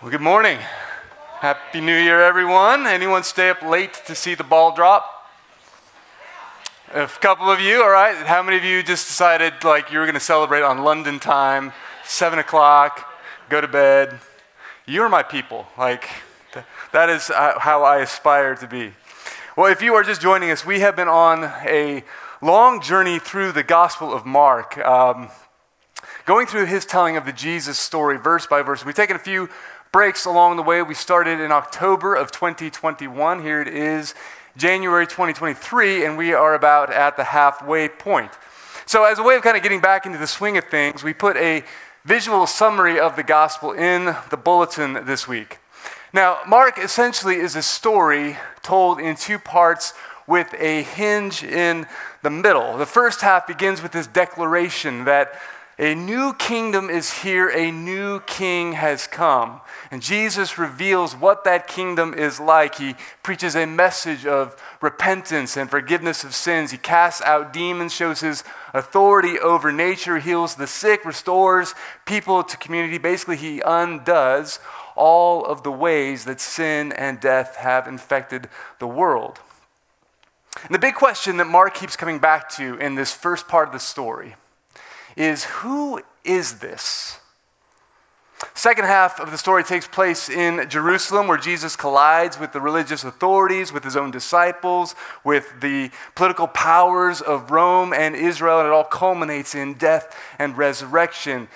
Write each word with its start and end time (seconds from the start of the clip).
Well, 0.00 0.12
good 0.12 0.20
morning. 0.20 0.60
Happy 1.40 1.80
New 1.80 1.98
Year, 1.98 2.22
everyone. 2.22 2.86
Anyone 2.86 3.24
stay 3.24 3.50
up 3.50 3.62
late 3.62 4.00
to 4.06 4.14
see 4.14 4.36
the 4.36 4.44
ball 4.44 4.72
drop? 4.72 5.28
A 6.94 7.08
couple 7.08 7.50
of 7.50 7.58
you, 7.58 7.82
all 7.82 7.90
right. 7.90 8.14
How 8.14 8.40
many 8.44 8.56
of 8.58 8.62
you 8.62 8.84
just 8.84 9.08
decided 9.08 9.64
like 9.64 9.90
you 9.90 9.98
were 9.98 10.04
going 10.04 10.14
to 10.14 10.20
celebrate 10.20 10.62
on 10.62 10.84
London 10.84 11.18
time, 11.18 11.72
7 12.04 12.38
o'clock, 12.38 13.12
go 13.48 13.60
to 13.60 13.66
bed? 13.66 14.20
You're 14.86 15.08
my 15.08 15.24
people. 15.24 15.66
Like, 15.76 16.08
that 16.92 17.10
is 17.10 17.28
uh, 17.30 17.58
how 17.58 17.82
I 17.82 17.98
aspire 17.98 18.54
to 18.54 18.68
be. 18.68 18.92
Well, 19.56 19.66
if 19.66 19.82
you 19.82 19.94
are 19.94 20.04
just 20.04 20.20
joining 20.20 20.52
us, 20.52 20.64
we 20.64 20.78
have 20.78 20.94
been 20.94 21.08
on 21.08 21.42
a 21.66 22.04
long 22.40 22.80
journey 22.80 23.18
through 23.18 23.50
the 23.50 23.64
Gospel 23.64 24.12
of 24.12 24.24
Mark. 24.24 24.78
Um, 24.78 25.28
going 26.28 26.46
through 26.46 26.66
his 26.66 26.84
telling 26.84 27.16
of 27.16 27.24
the 27.24 27.32
Jesus 27.32 27.78
story 27.78 28.18
verse 28.18 28.46
by 28.46 28.62
verse. 28.62 28.84
We've 28.84 28.94
taken 28.94 29.16
a 29.16 29.18
few 29.18 29.48
breaks 29.92 30.24
along 30.24 30.56
the 30.56 30.62
way. 30.62 30.82
We 30.82 30.94
started 30.94 31.40
in 31.40 31.52
October 31.52 32.14
of 32.14 32.30
2021. 32.30 33.42
Here 33.42 33.60
it 33.62 33.68
is, 33.68 34.14
January 34.56 35.06
2023, 35.06 36.04
and 36.04 36.18
we 36.18 36.32
are 36.32 36.54
about 36.54 36.92
at 36.92 37.16
the 37.16 37.24
halfway 37.24 37.88
point. 37.88 38.32
So, 38.86 39.04
as 39.04 39.18
a 39.18 39.22
way 39.22 39.36
of 39.36 39.42
kind 39.42 39.56
of 39.56 39.62
getting 39.62 39.80
back 39.80 40.06
into 40.06 40.18
the 40.18 40.26
swing 40.26 40.56
of 40.56 40.64
things, 40.64 41.02
we 41.02 41.12
put 41.12 41.36
a 41.36 41.64
visual 42.04 42.46
summary 42.46 42.98
of 42.98 43.16
the 43.16 43.22
gospel 43.22 43.72
in 43.72 44.14
the 44.30 44.36
bulletin 44.36 45.04
this 45.04 45.28
week. 45.28 45.58
Now, 46.12 46.38
Mark 46.46 46.78
essentially 46.78 47.36
is 47.36 47.54
a 47.54 47.62
story 47.62 48.38
told 48.62 48.98
in 48.98 49.14
two 49.16 49.38
parts 49.38 49.92
with 50.26 50.54
a 50.58 50.82
hinge 50.82 51.42
in 51.42 51.86
the 52.22 52.30
middle. 52.30 52.76
The 52.78 52.86
first 52.86 53.20
half 53.20 53.46
begins 53.46 53.82
with 53.82 53.92
this 53.92 54.06
declaration 54.06 55.04
that 55.04 55.38
a 55.78 55.94
new 55.94 56.34
kingdom 56.34 56.90
is 56.90 57.12
here, 57.22 57.50
a 57.50 57.70
new 57.70 58.20
king 58.20 58.72
has 58.72 59.06
come. 59.06 59.60
And 59.90 60.02
Jesus 60.02 60.58
reveals 60.58 61.16
what 61.16 61.44
that 61.44 61.66
kingdom 61.66 62.12
is 62.12 62.38
like. 62.38 62.74
He 62.74 62.94
preaches 63.22 63.56
a 63.56 63.64
message 63.64 64.26
of 64.26 64.60
repentance 64.82 65.56
and 65.56 65.70
forgiveness 65.70 66.24
of 66.24 66.34
sins. 66.34 66.72
He 66.72 66.78
casts 66.78 67.22
out 67.22 67.54
demons, 67.54 67.94
shows 67.94 68.20
his 68.20 68.44
authority 68.74 69.38
over 69.38 69.72
nature, 69.72 70.18
heals 70.18 70.56
the 70.56 70.66
sick, 70.66 71.06
restores 71.06 71.74
people 72.04 72.42
to 72.42 72.56
community. 72.58 72.98
Basically, 72.98 73.36
he 73.36 73.62
undoes 73.64 74.58
all 74.94 75.44
of 75.46 75.62
the 75.62 75.72
ways 75.72 76.26
that 76.26 76.40
sin 76.40 76.92
and 76.92 77.18
death 77.18 77.56
have 77.56 77.88
infected 77.88 78.48
the 78.80 78.86
world. 78.86 79.40
And 80.64 80.74
the 80.74 80.78
big 80.78 80.96
question 80.96 81.38
that 81.38 81.46
Mark 81.46 81.74
keeps 81.74 81.96
coming 81.96 82.18
back 82.18 82.50
to 82.50 82.76
in 82.78 82.94
this 82.94 83.14
first 83.14 83.48
part 83.48 83.68
of 83.68 83.72
the 83.72 83.80
story 83.80 84.34
is 85.16 85.44
who 85.44 86.02
is 86.24 86.58
this? 86.58 87.17
Second 88.54 88.84
half 88.84 89.18
of 89.20 89.30
the 89.30 89.38
story 89.38 89.64
takes 89.64 89.88
place 89.88 90.28
in 90.28 90.68
Jerusalem, 90.68 91.26
where 91.26 91.38
Jesus 91.38 91.74
collides 91.74 92.38
with 92.38 92.52
the 92.52 92.60
religious 92.60 93.02
authorities, 93.02 93.72
with 93.72 93.82
his 93.82 93.96
own 93.96 94.10
disciples, 94.10 94.94
with 95.24 95.60
the 95.60 95.90
political 96.14 96.46
powers 96.46 97.20
of 97.20 97.50
Rome 97.50 97.92
and 97.92 98.14
Israel, 98.14 98.60
and 98.60 98.68
it 98.68 98.72
all 98.72 98.84
culminates 98.84 99.54
in 99.54 99.74
death 99.74 100.16
and 100.38 100.56
resurrection, 100.56 101.48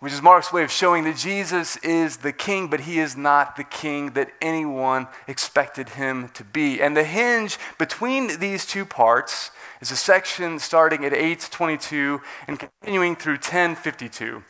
which 0.00 0.14
is 0.14 0.22
Mark's 0.22 0.50
way 0.50 0.64
of 0.64 0.70
showing 0.70 1.04
that 1.04 1.16
Jesus 1.16 1.76
is 1.78 2.18
the 2.18 2.32
king, 2.32 2.68
but 2.68 2.80
he 2.80 2.98
is 2.98 3.16
not 3.16 3.56
the 3.56 3.64
king 3.64 4.12
that 4.12 4.30
anyone 4.40 5.06
expected 5.28 5.90
him 5.90 6.30
to 6.30 6.42
be. 6.42 6.80
And 6.80 6.96
the 6.96 7.04
hinge 7.04 7.58
between 7.78 8.40
these 8.40 8.64
two 8.64 8.86
parts 8.86 9.50
is 9.82 9.90
a 9.90 9.96
section 9.96 10.58
starting 10.58 11.04
at 11.04 11.12
822 11.12 12.22
and 12.48 12.58
continuing 12.58 13.14
through 13.14 13.34
1052. 13.34 14.42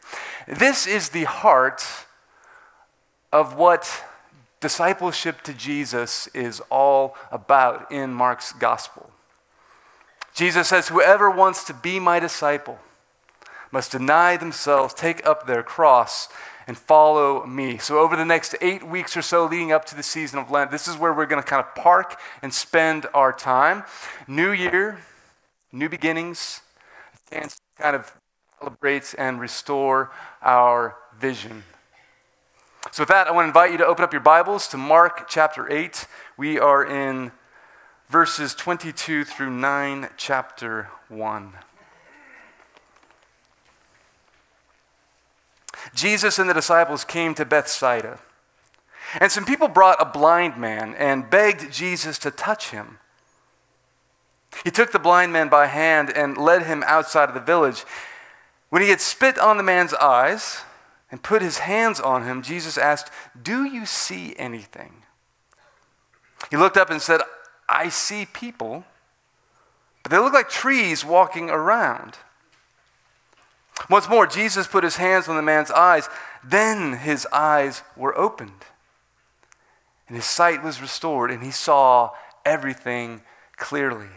This 0.47 0.87
is 0.87 1.09
the 1.09 1.25
heart 1.25 1.85
of 3.33 3.57
what 3.57 4.05
discipleship 4.61 5.43
to 5.43 5.53
Jesus 5.53 6.29
is 6.29 6.61
all 6.71 7.17
about 7.33 7.91
in 7.91 8.15
Mark's 8.15 8.53
gospel. 8.53 9.11
Jesus 10.33 10.69
says, 10.69 10.89
Whoever 10.89 11.29
wants 11.29 11.65
to 11.65 11.75
be 11.75 11.99
my 11.99 12.21
disciple 12.21 12.79
must 13.71 13.93
deny 13.93 14.37
themselves, 14.37 14.95
take 14.95 15.27
up 15.27 15.47
their 15.47 15.63
cross, 15.63 16.29
and 16.67 16.77
follow 16.77 17.45
me. 17.47 17.79
So, 17.79 17.99
over 17.99 18.17
the 18.17 18.25
next 18.25 18.55
eight 18.61 18.87
weeks 18.87 19.17
or 19.17 19.23
so 19.23 19.47
leading 19.47 19.73
up 19.73 19.85
to 19.87 19.97
the 19.97 20.03
season 20.03 20.39
of 20.39 20.51
Lent, 20.51 20.71
this 20.71 20.87
is 20.87 20.97
where 20.97 21.13
we're 21.13 21.27
going 21.27 21.43
to 21.43 21.49
kind 21.49 21.65
of 21.65 21.75
park 21.75 22.19
and 22.43 22.53
spend 22.53 23.07
our 23.15 23.33
time. 23.33 23.85
New 24.29 24.53
year, 24.53 25.01
new 25.73 25.89
beginnings, 25.89 26.61
a 27.15 27.35
chance 27.35 27.57
to 27.57 27.83
kind 27.83 27.97
of 27.97 28.13
celebrate 28.59 29.15
and 29.19 29.41
restore 29.41 30.13
our 30.43 30.97
vision. 31.19 31.65
So, 32.93 33.03
with 33.03 33.09
that, 33.09 33.27
I 33.27 33.33
want 33.33 33.45
to 33.45 33.49
invite 33.49 33.73
you 33.73 33.79
to 33.79 33.87
open 33.87 34.05
up 34.05 34.13
your 34.13 34.23
Bibles 34.23 34.69
to 34.69 34.77
Mark 34.77 35.29
chapter 35.29 35.71
8. 35.71 36.07
We 36.37 36.59
are 36.59 36.85
in 36.85 37.33
verses 38.09 38.55
22 38.55 39.25
through 39.25 39.51
9, 39.51 40.09
chapter 40.17 40.89
1. 41.09 41.53
Jesus 45.95 46.39
and 46.39 46.49
the 46.49 46.55
disciples 46.55 47.05
came 47.05 47.35
to 47.35 47.45
Bethsaida. 47.45 48.21
And 49.21 49.33
some 49.33 49.45
people 49.45 49.69
brought 49.69 50.01
a 50.01 50.05
blind 50.05 50.57
man 50.57 50.95
and 50.95 51.29
begged 51.29 51.73
Jesus 51.73 52.19
to 52.21 52.31
touch 52.31 52.71
him. 52.71 52.99
He 54.65 54.71
took 54.71 54.93
the 54.93 54.99
blind 54.99 55.33
man 55.33 55.49
by 55.49 55.67
hand 55.67 56.11
and 56.11 56.37
led 56.37 56.65
him 56.65 56.85
outside 56.87 57.29
of 57.29 57.35
the 57.35 57.41
village. 57.41 57.85
When 58.69 58.83
he 58.83 58.91
had 58.91 59.01
spit 59.01 59.39
on 59.39 59.57
the 59.57 59.63
man's 59.63 59.95
eyes 59.95 60.63
and 61.11 61.23
put 61.23 61.43
his 61.43 61.59
hands 61.59 61.99
on 61.99 62.25
him, 62.25 62.43
Jesus 62.43 62.79
asked, 62.79 63.11
Do 63.41 63.65
you 63.65 63.87
see 63.87 64.35
anything? 64.39 65.03
He 66.51 66.57
looked 66.57 66.77
up 66.77 66.91
and 66.91 67.03
said, 67.03 67.21
I 67.69 67.89
see 67.89 68.27
people, 68.27 68.85
but 70.03 70.11
they 70.11 70.19
look 70.19 70.33
like 70.33 70.49
trees 70.49 71.05
walking 71.05 71.51
around. 71.51 72.19
Once 73.89 74.09
more, 74.09 74.27
Jesus 74.27 74.67
put 74.67 74.85
his 74.85 74.97
hands 74.97 75.29
on 75.29 75.37
the 75.37 75.43
man's 75.43 75.71
eyes. 75.71 76.09
Then 76.45 76.95
his 76.95 77.27
eyes 77.33 77.83
were 77.97 78.17
opened, 78.17 78.65
and 80.07 80.17
his 80.17 80.27
sight 80.27 80.63
was 80.63 80.83
restored, 80.83 81.31
and 81.31 81.43
he 81.43 81.51
saw 81.51 82.11
everything 82.45 83.23
clearly. 83.57 84.09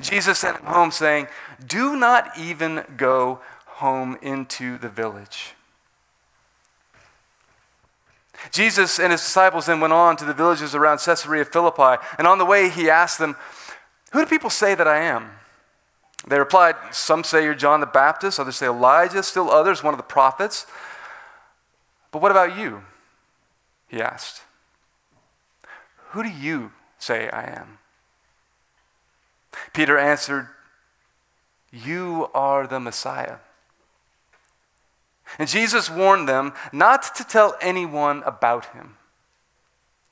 Jesus 0.00 0.38
sent 0.38 0.58
him 0.58 0.66
home, 0.66 0.90
saying, 0.90 1.28
Do 1.66 1.96
not 1.96 2.36
even 2.38 2.84
go 2.96 3.40
home 3.66 4.18
into 4.22 4.78
the 4.78 4.88
village. 4.88 5.54
Jesus 8.50 8.98
and 8.98 9.12
his 9.12 9.20
disciples 9.20 9.66
then 9.66 9.80
went 9.80 9.92
on 9.92 10.16
to 10.16 10.24
the 10.24 10.34
villages 10.34 10.74
around 10.74 10.98
Caesarea 10.98 11.44
Philippi, 11.44 12.02
and 12.18 12.26
on 12.26 12.38
the 12.38 12.44
way 12.44 12.68
he 12.68 12.90
asked 12.90 13.18
them, 13.18 13.36
Who 14.12 14.20
do 14.20 14.26
people 14.26 14.50
say 14.50 14.74
that 14.74 14.88
I 14.88 14.98
am? 14.98 15.30
They 16.26 16.38
replied, 16.38 16.74
Some 16.90 17.22
say 17.22 17.44
you're 17.44 17.54
John 17.54 17.80
the 17.80 17.86
Baptist, 17.86 18.40
others 18.40 18.56
say 18.56 18.66
Elijah, 18.66 19.22
still 19.22 19.50
others, 19.50 19.82
one 19.82 19.94
of 19.94 19.98
the 19.98 20.04
prophets. 20.04 20.66
But 22.10 22.20
what 22.20 22.32
about 22.32 22.56
you? 22.56 22.82
He 23.86 24.00
asked. 24.00 24.42
Who 26.10 26.22
do 26.22 26.28
you 26.28 26.72
say 26.98 27.28
I 27.28 27.44
am? 27.44 27.78
Peter 29.72 29.98
answered, 29.98 30.48
You 31.70 32.28
are 32.34 32.66
the 32.66 32.80
Messiah. 32.80 33.36
And 35.38 35.48
Jesus 35.48 35.90
warned 35.90 36.28
them 36.28 36.54
not 36.72 37.14
to 37.16 37.24
tell 37.24 37.56
anyone 37.60 38.22
about 38.24 38.66
him. 38.66 38.95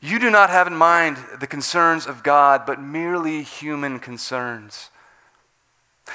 You 0.00 0.18
do 0.18 0.30
not 0.30 0.50
have 0.50 0.66
in 0.66 0.76
mind 0.76 1.18
the 1.40 1.46
concerns 1.46 2.06
of 2.06 2.22
God, 2.22 2.66
but 2.66 2.80
merely 2.80 3.42
human 3.42 3.98
concerns. 3.98 4.90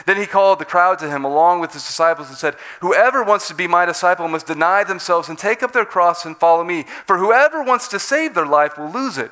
Then 0.05 0.17
he 0.17 0.25
called 0.25 0.59
the 0.59 0.65
crowd 0.65 0.99
to 0.99 1.09
him 1.09 1.25
along 1.25 1.59
with 1.59 1.73
his 1.73 1.85
disciples 1.85 2.29
and 2.29 2.37
said, 2.37 2.55
Whoever 2.79 3.23
wants 3.23 3.47
to 3.49 3.55
be 3.55 3.67
my 3.67 3.85
disciple 3.85 4.27
must 4.27 4.47
deny 4.47 4.83
themselves 4.83 5.27
and 5.27 5.37
take 5.37 5.61
up 5.61 5.73
their 5.73 5.85
cross 5.85 6.25
and 6.25 6.37
follow 6.37 6.63
me. 6.63 6.83
For 7.05 7.17
whoever 7.17 7.61
wants 7.61 7.87
to 7.89 7.99
save 7.99 8.33
their 8.33 8.45
life 8.45 8.77
will 8.77 8.89
lose 8.89 9.17
it. 9.17 9.31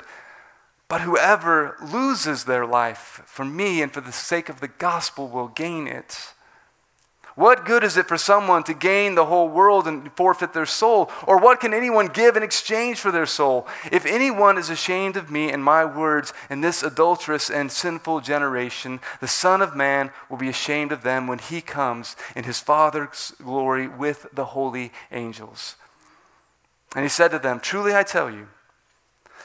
But 0.88 1.02
whoever 1.02 1.76
loses 1.80 2.44
their 2.44 2.66
life 2.66 3.22
for 3.24 3.44
me 3.44 3.80
and 3.80 3.92
for 3.92 4.00
the 4.00 4.12
sake 4.12 4.48
of 4.48 4.60
the 4.60 4.68
gospel 4.68 5.28
will 5.28 5.48
gain 5.48 5.86
it. 5.86 6.34
What 7.40 7.64
good 7.64 7.84
is 7.84 7.96
it 7.96 8.06
for 8.06 8.18
someone 8.18 8.64
to 8.64 8.74
gain 8.74 9.14
the 9.14 9.24
whole 9.24 9.48
world 9.48 9.86
and 9.86 10.12
forfeit 10.12 10.52
their 10.52 10.66
soul? 10.66 11.10
Or 11.26 11.38
what 11.38 11.58
can 11.58 11.72
anyone 11.72 12.08
give 12.08 12.36
in 12.36 12.42
exchange 12.42 13.00
for 13.00 13.10
their 13.10 13.24
soul? 13.24 13.66
If 13.90 14.04
anyone 14.04 14.58
is 14.58 14.68
ashamed 14.68 15.16
of 15.16 15.30
me 15.30 15.50
and 15.50 15.64
my 15.64 15.86
words 15.86 16.34
in 16.50 16.60
this 16.60 16.82
adulterous 16.82 17.48
and 17.48 17.72
sinful 17.72 18.20
generation, 18.20 19.00
the 19.22 19.26
Son 19.26 19.62
of 19.62 19.74
Man 19.74 20.10
will 20.28 20.36
be 20.36 20.50
ashamed 20.50 20.92
of 20.92 21.02
them 21.02 21.26
when 21.26 21.38
he 21.38 21.62
comes 21.62 22.14
in 22.36 22.44
his 22.44 22.60
Father's 22.60 23.32
glory 23.42 23.88
with 23.88 24.26
the 24.34 24.44
holy 24.44 24.92
angels. 25.10 25.76
And 26.94 27.06
he 27.06 27.08
said 27.08 27.30
to 27.30 27.38
them, 27.38 27.58
Truly 27.58 27.94
I 27.96 28.02
tell 28.02 28.30
you, 28.30 28.48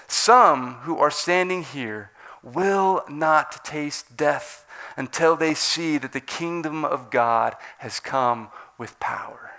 some 0.06 0.74
who 0.82 0.98
are 0.98 1.10
standing 1.10 1.64
here 1.64 2.12
will 2.44 3.06
not 3.08 3.64
taste 3.64 4.18
death 4.18 4.65
until 4.98 5.36
they 5.36 5.54
see 5.54 5.98
that 5.98 6.14
the 6.14 6.22
kingdom 6.22 6.86
of 6.86 7.10
God 7.10 7.56
has 7.80 8.00
come 8.00 8.50
with 8.78 9.00
power. 9.00 9.52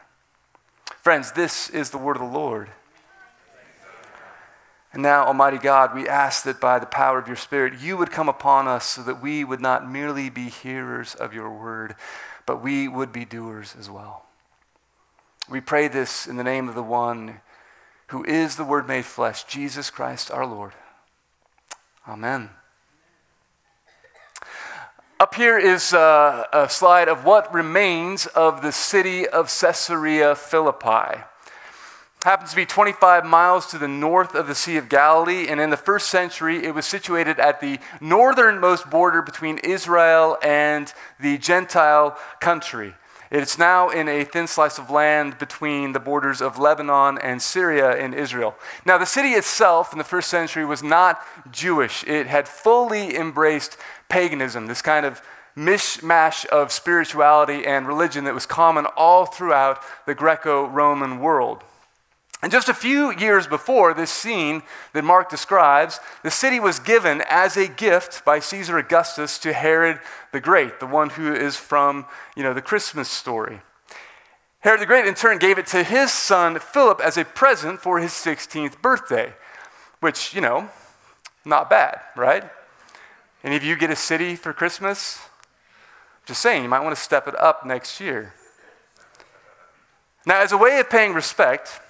Friends, 1.02 1.32
this 1.32 1.70
is 1.70 1.90
the 1.90 1.98
word 1.98 2.16
of 2.16 2.22
the 2.22 2.28
Lord. 2.28 2.70
And 4.92 5.02
now, 5.02 5.26
Almighty 5.26 5.58
God, 5.58 5.94
we 5.94 6.08
ask 6.08 6.44
that 6.44 6.60
by 6.60 6.78
the 6.78 6.86
power 6.86 7.18
of 7.18 7.26
your 7.26 7.36
Spirit, 7.36 7.80
you 7.80 7.96
would 7.98 8.10
come 8.10 8.28
upon 8.28 8.66
us 8.66 8.86
so 8.86 9.02
that 9.02 9.20
we 9.20 9.44
would 9.44 9.60
not 9.60 9.90
merely 9.90 10.30
be 10.30 10.48
hearers 10.48 11.14
of 11.14 11.34
your 11.34 11.50
word, 11.50 11.96
but 12.46 12.62
we 12.62 12.88
would 12.88 13.12
be 13.12 13.26
doers 13.26 13.76
as 13.78 13.90
well. 13.90 14.24
We 15.50 15.60
pray 15.60 15.88
this 15.88 16.26
in 16.26 16.36
the 16.36 16.44
name 16.44 16.68
of 16.68 16.74
the 16.74 16.82
one 16.82 17.40
who 18.08 18.24
is 18.24 18.56
the 18.56 18.64
Word 18.64 18.88
made 18.88 19.04
flesh, 19.04 19.44
Jesus 19.44 19.90
Christ 19.90 20.30
our 20.30 20.46
Lord. 20.46 20.72
Amen. 22.08 22.50
Up 25.18 25.34
here 25.34 25.56
is 25.56 25.94
a, 25.94 26.46
a, 26.52 26.68
slide 26.68 27.08
of 27.08 27.24
what 27.24 27.54
remains 27.54 28.26
of 28.26 28.60
the 28.60 28.70
city 28.70 29.26
of 29.26 29.46
Caesarea 29.48 30.34
Philippi. 30.34 31.22
Happens 32.22 32.50
to 32.50 32.56
be 32.56 32.66
25 32.66 33.24
miles 33.24 33.64
to 33.68 33.78
the 33.78 33.88
north 33.88 34.34
of 34.34 34.46
the 34.46 34.54
Sea 34.54 34.76
of 34.76 34.90
Galilee, 34.90 35.46
and 35.48 35.58
in 35.58 35.70
the 35.70 35.76
first 35.78 36.10
century, 36.10 36.62
it 36.66 36.74
was 36.74 36.84
situated 36.84 37.40
at 37.40 37.62
the 37.62 37.78
northernmost 37.98 38.90
border 38.90 39.22
between 39.22 39.56
Israel 39.64 40.36
and 40.42 40.92
the 41.18 41.38
Gentile 41.38 42.18
country. 42.40 42.92
It's 43.30 43.58
now 43.58 43.88
in 43.88 44.08
a 44.08 44.22
thin 44.22 44.46
slice 44.46 44.78
of 44.78 44.90
land 44.90 45.38
between 45.38 45.92
the 45.92 46.00
borders 46.00 46.40
of 46.40 46.58
Lebanon 46.58 47.18
and 47.18 47.42
Syria 47.42 47.96
in 47.96 48.14
Israel. 48.14 48.54
Now, 48.84 48.98
the 48.98 49.06
city 49.06 49.30
itself 49.30 49.92
in 49.92 49.98
the 49.98 50.04
first 50.04 50.28
century 50.28 50.64
was 50.64 50.82
not 50.82 51.20
Jewish. 51.50 52.04
It 52.04 52.28
had 52.28 52.46
fully 52.46 53.16
embraced 53.16 53.78
paganism, 54.08 54.66
this 54.66 54.82
kind 54.82 55.06
of 55.06 55.22
mishmash 55.56 56.44
of 56.46 56.70
spirituality 56.70 57.66
and 57.66 57.86
religion 57.86 58.24
that 58.24 58.34
was 58.34 58.46
common 58.46 58.86
all 58.96 59.24
throughout 59.24 59.80
the 60.04 60.14
Greco 60.14 60.66
Roman 60.66 61.18
world. 61.18 61.62
And 62.42 62.52
just 62.52 62.68
a 62.68 62.74
few 62.74 63.16
years 63.16 63.46
before 63.46 63.94
this 63.94 64.10
scene 64.10 64.62
that 64.92 65.02
Mark 65.02 65.30
describes, 65.30 65.98
the 66.22 66.30
city 66.30 66.60
was 66.60 66.78
given 66.78 67.22
as 67.28 67.56
a 67.56 67.66
gift 67.66 68.24
by 68.24 68.40
Caesar 68.40 68.76
Augustus 68.76 69.38
to 69.38 69.54
Herod 69.54 70.00
the 70.32 70.40
Great, 70.40 70.78
the 70.78 70.86
one 70.86 71.10
who 71.10 71.34
is 71.34 71.56
from 71.56 72.04
you 72.36 72.42
know, 72.42 72.52
the 72.52 72.60
Christmas 72.60 73.08
story. 73.08 73.62
Herod 74.60 74.80
the 74.80 74.86
Great, 74.86 75.06
in 75.06 75.14
turn, 75.14 75.38
gave 75.38 75.58
it 75.58 75.66
to 75.68 75.82
his 75.82 76.12
son 76.12 76.58
Philip 76.58 77.00
as 77.00 77.16
a 77.16 77.24
present 77.24 77.80
for 77.80 78.00
his 78.00 78.12
16th 78.12 78.82
birthday, 78.82 79.32
which, 80.00 80.34
you 80.34 80.42
know, 80.42 80.68
not 81.44 81.70
bad, 81.70 82.00
right? 82.16 82.44
Any 83.46 83.54
of 83.54 83.62
you 83.62 83.76
get 83.76 83.90
a 83.90 83.96
city 83.96 84.34
for 84.34 84.52
Christmas? 84.52 85.20
Just 86.24 86.42
saying, 86.42 86.64
you 86.64 86.68
might 86.68 86.80
want 86.80 86.96
to 86.96 87.00
step 87.00 87.28
it 87.28 87.38
up 87.38 87.64
next 87.64 88.00
year. 88.00 88.34
Now, 90.26 90.42
as 90.42 90.50
a 90.50 90.58
way 90.58 90.80
of 90.80 90.90
paying 90.90 91.14
respect, 91.14 91.80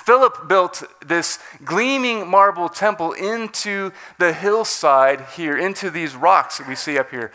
Philip 0.00 0.46
built 0.46 0.84
this 1.04 1.40
gleaming 1.64 2.28
marble 2.28 2.68
temple 2.68 3.12
into 3.12 3.90
the 4.18 4.32
hillside 4.32 5.22
here, 5.34 5.58
into 5.58 5.90
these 5.90 6.14
rocks 6.14 6.58
that 6.58 6.68
we 6.68 6.76
see 6.76 6.96
up 6.96 7.10
here. 7.10 7.32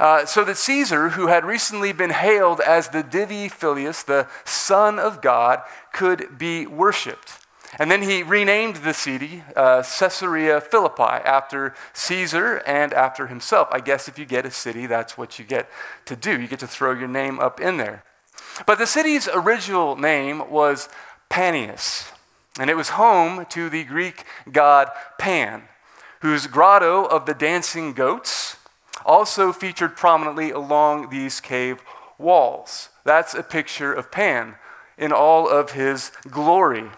Uh, 0.00 0.26
so 0.26 0.42
that 0.42 0.56
Caesar, 0.56 1.10
who 1.10 1.28
had 1.28 1.44
recently 1.44 1.92
been 1.92 2.10
hailed 2.10 2.60
as 2.60 2.88
the 2.88 3.04
Divi 3.04 3.48
Filius, 3.48 4.02
the 4.02 4.26
Son 4.44 4.98
of 4.98 5.22
God, 5.22 5.62
could 5.92 6.36
be 6.36 6.66
worshiped. 6.66 7.41
And 7.78 7.90
then 7.90 8.02
he 8.02 8.22
renamed 8.22 8.76
the 8.76 8.92
city 8.92 9.42
uh, 9.56 9.82
Caesarea 9.82 10.60
Philippi 10.60 11.02
after 11.02 11.74
Caesar 11.94 12.58
and 12.66 12.92
after 12.92 13.28
himself. 13.28 13.68
I 13.72 13.80
guess 13.80 14.08
if 14.08 14.18
you 14.18 14.26
get 14.26 14.44
a 14.44 14.50
city, 14.50 14.86
that's 14.86 15.16
what 15.16 15.38
you 15.38 15.44
get 15.44 15.70
to 16.04 16.14
do. 16.14 16.38
You 16.38 16.48
get 16.48 16.58
to 16.60 16.66
throw 16.66 16.92
your 16.92 17.08
name 17.08 17.40
up 17.40 17.60
in 17.60 17.78
there. 17.78 18.04
But 18.66 18.78
the 18.78 18.86
city's 18.86 19.28
original 19.32 19.96
name 19.96 20.50
was 20.50 20.88
Panias, 21.30 22.10
and 22.58 22.68
it 22.68 22.76
was 22.76 22.90
home 22.90 23.46
to 23.46 23.70
the 23.70 23.84
Greek 23.84 24.24
god 24.50 24.90
Pan, 25.18 25.62
whose 26.20 26.46
grotto 26.46 27.06
of 27.06 27.24
the 27.24 27.34
dancing 27.34 27.94
goats 27.94 28.56
also 29.06 29.52
featured 29.52 29.96
prominently 29.96 30.50
along 30.50 31.08
these 31.08 31.40
cave 31.40 31.82
walls. 32.18 32.90
That's 33.04 33.32
a 33.32 33.42
picture 33.42 33.92
of 33.92 34.12
Pan 34.12 34.56
in 34.98 35.12
all 35.12 35.48
of 35.48 35.72
his 35.72 36.12
glory. 36.30 36.90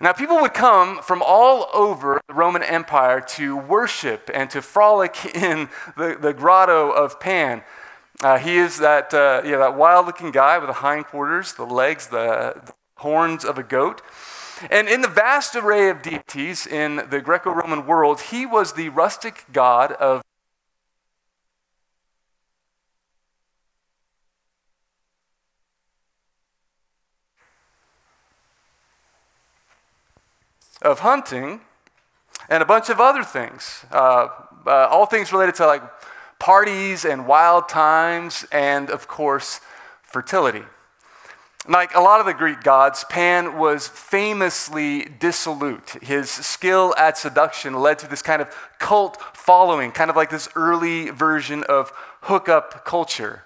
Now, 0.00 0.12
people 0.12 0.40
would 0.40 0.54
come 0.54 1.02
from 1.02 1.22
all 1.24 1.68
over 1.74 2.20
the 2.26 2.34
Roman 2.34 2.62
Empire 2.62 3.20
to 3.20 3.56
worship 3.56 4.30
and 4.32 4.48
to 4.50 4.62
frolic 4.62 5.24
in 5.34 5.68
the, 5.96 6.16
the 6.20 6.32
grotto 6.32 6.90
of 6.90 7.20
Pan. 7.20 7.62
Uh, 8.22 8.38
he 8.38 8.56
is 8.56 8.78
that, 8.78 9.14
uh, 9.14 9.42
yeah, 9.44 9.56
that 9.58 9.76
wild 9.76 10.06
looking 10.06 10.30
guy 10.30 10.58
with 10.58 10.68
the 10.68 10.74
hindquarters, 10.74 11.54
the 11.54 11.64
legs, 11.64 12.08
the, 12.08 12.72
horns 13.00 13.44
of 13.44 13.58
a 13.58 13.62
goat. 13.62 14.02
And 14.70 14.88
in 14.88 15.00
the 15.00 15.08
vast 15.08 15.56
array 15.56 15.88
of 15.88 16.02
deities 16.02 16.66
in 16.66 17.02
the 17.08 17.20
Greco 17.20 17.50
Roman 17.50 17.86
world, 17.86 18.20
he 18.20 18.44
was 18.44 18.74
the 18.74 18.90
rustic 18.90 19.46
god 19.52 19.92
of 19.92 20.22
of 30.82 31.00
hunting 31.00 31.60
and 32.48 32.62
a 32.62 32.66
bunch 32.66 32.88
of 32.88 33.00
other 33.00 33.22
things. 33.22 33.84
Uh, 33.90 34.28
uh, 34.66 34.88
all 34.90 35.06
things 35.06 35.32
related 35.32 35.54
to 35.56 35.66
like 35.66 35.82
parties 36.38 37.04
and 37.04 37.26
wild 37.26 37.68
times, 37.68 38.46
and 38.50 38.90
of 38.90 39.06
course, 39.06 39.60
fertility. 40.02 40.64
Like 41.68 41.94
a 41.94 42.00
lot 42.00 42.20
of 42.20 42.26
the 42.26 42.32
Greek 42.32 42.62
gods, 42.62 43.04
Pan 43.10 43.58
was 43.58 43.86
famously 43.86 45.04
dissolute. 45.04 45.90
His 46.02 46.30
skill 46.30 46.94
at 46.96 47.18
seduction 47.18 47.74
led 47.74 47.98
to 47.98 48.08
this 48.08 48.22
kind 48.22 48.40
of 48.40 48.48
cult 48.78 49.20
following, 49.36 49.92
kind 49.92 50.10
of 50.10 50.16
like 50.16 50.30
this 50.30 50.48
early 50.56 51.10
version 51.10 51.62
of 51.64 51.92
hookup 52.22 52.84
culture. 52.84 53.44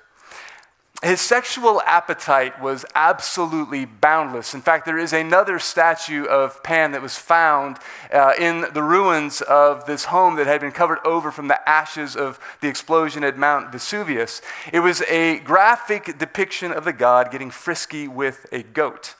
His 1.04 1.20
sexual 1.20 1.82
appetite 1.82 2.58
was 2.62 2.86
absolutely 2.94 3.84
boundless. 3.84 4.54
In 4.54 4.62
fact, 4.62 4.86
there 4.86 4.96
is 4.96 5.12
another 5.12 5.58
statue 5.58 6.24
of 6.24 6.62
Pan 6.62 6.92
that 6.92 7.02
was 7.02 7.18
found 7.18 7.76
uh, 8.10 8.32
in 8.40 8.64
the 8.72 8.82
ruins 8.82 9.42
of 9.42 9.84
this 9.84 10.06
home 10.06 10.36
that 10.36 10.46
had 10.46 10.62
been 10.62 10.72
covered 10.72 11.00
over 11.04 11.30
from 11.30 11.48
the 11.48 11.68
ashes 11.68 12.16
of 12.16 12.40
the 12.62 12.68
explosion 12.68 13.22
at 13.22 13.36
Mount 13.36 13.70
Vesuvius. 13.70 14.40
It 14.72 14.80
was 14.80 15.02
a 15.02 15.40
graphic 15.40 16.16
depiction 16.16 16.72
of 16.72 16.86
the 16.86 16.92
god 16.94 17.30
getting 17.30 17.50
frisky 17.50 18.08
with 18.08 18.46
a 18.50 18.62
goat. 18.62 19.14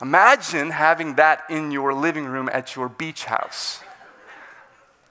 Imagine 0.00 0.70
having 0.70 1.16
that 1.16 1.42
in 1.50 1.72
your 1.72 1.92
living 1.94 2.26
room 2.26 2.48
at 2.52 2.76
your 2.76 2.88
beach 2.88 3.24
house. 3.24 3.80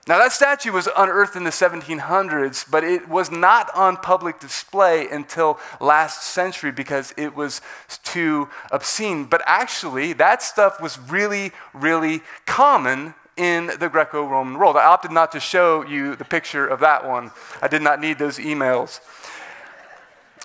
Now, 0.08 0.18
that 0.18 0.32
statue 0.32 0.72
was 0.72 0.90
unearthed 0.98 1.36
in 1.36 1.44
the 1.44 1.52
1700s, 1.52 2.66
but 2.70 2.84
it 2.84 3.08
was 3.08 3.30
not 3.30 3.70
on 3.76 3.98
public 3.98 4.40
display 4.40 5.08
until 5.08 5.60
last 5.80 6.24
century 6.24 6.72
because 6.72 7.14
it 7.18 7.36
was 7.36 7.62
too 8.04 8.50
obscene. 8.72 9.26
But 9.26 9.44
actually, 9.46 10.14
that 10.14 10.42
stuff 10.42 10.82
was 10.82 10.98
really, 10.98 11.52
really 11.74 12.22
common 12.48 13.14
in 13.38 13.72
the 13.80 13.90
Greco 13.90 14.26
Roman 14.26 14.58
world. 14.58 14.76
I 14.76 14.86
opted 14.86 15.12
not 15.12 15.32
to 15.34 15.40
show 15.40 15.86
you 15.86 16.16
the 16.16 16.26
picture 16.26 16.68
of 16.68 16.80
that 16.80 17.08
one, 17.08 17.32
I 17.62 17.68
did 17.68 17.84
not 17.84 18.02
need 18.02 18.18
those 18.18 18.40
emails. 18.40 19.00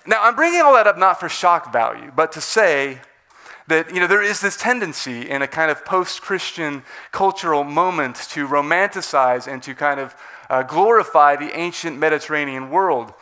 Now, 0.07 0.23
I'm 0.23 0.37
bringing 0.37 0.61
all 0.61 0.75
that 0.75 0.87
up 0.87 0.99
not 0.99 1.19
for 1.19 1.29
shock 1.29 1.73
value, 1.73 2.13
but 2.15 2.31
to 2.33 2.41
say 2.41 3.01
that 3.68 3.92
you 3.92 4.00
know, 4.00 4.06
there 4.06 4.23
is 4.23 4.40
this 4.40 4.56
tendency 4.56 5.28
in 5.28 5.42
a 5.42 5.46
kind 5.46 5.70
of 5.70 5.85
post 5.85 6.23
Christian 6.23 6.82
cultural 7.11 7.64
moment 7.64 8.16
to 8.30 8.46
romanticize 8.46 9.50
and 9.50 9.62
to 9.62 9.75
kind 9.75 10.00
of 10.00 10.14
uh, 10.49 10.62
glorify 10.62 11.37
the 11.37 11.56
ancient 11.56 11.99
Mediterranean 11.99 12.70
world. 12.70 13.12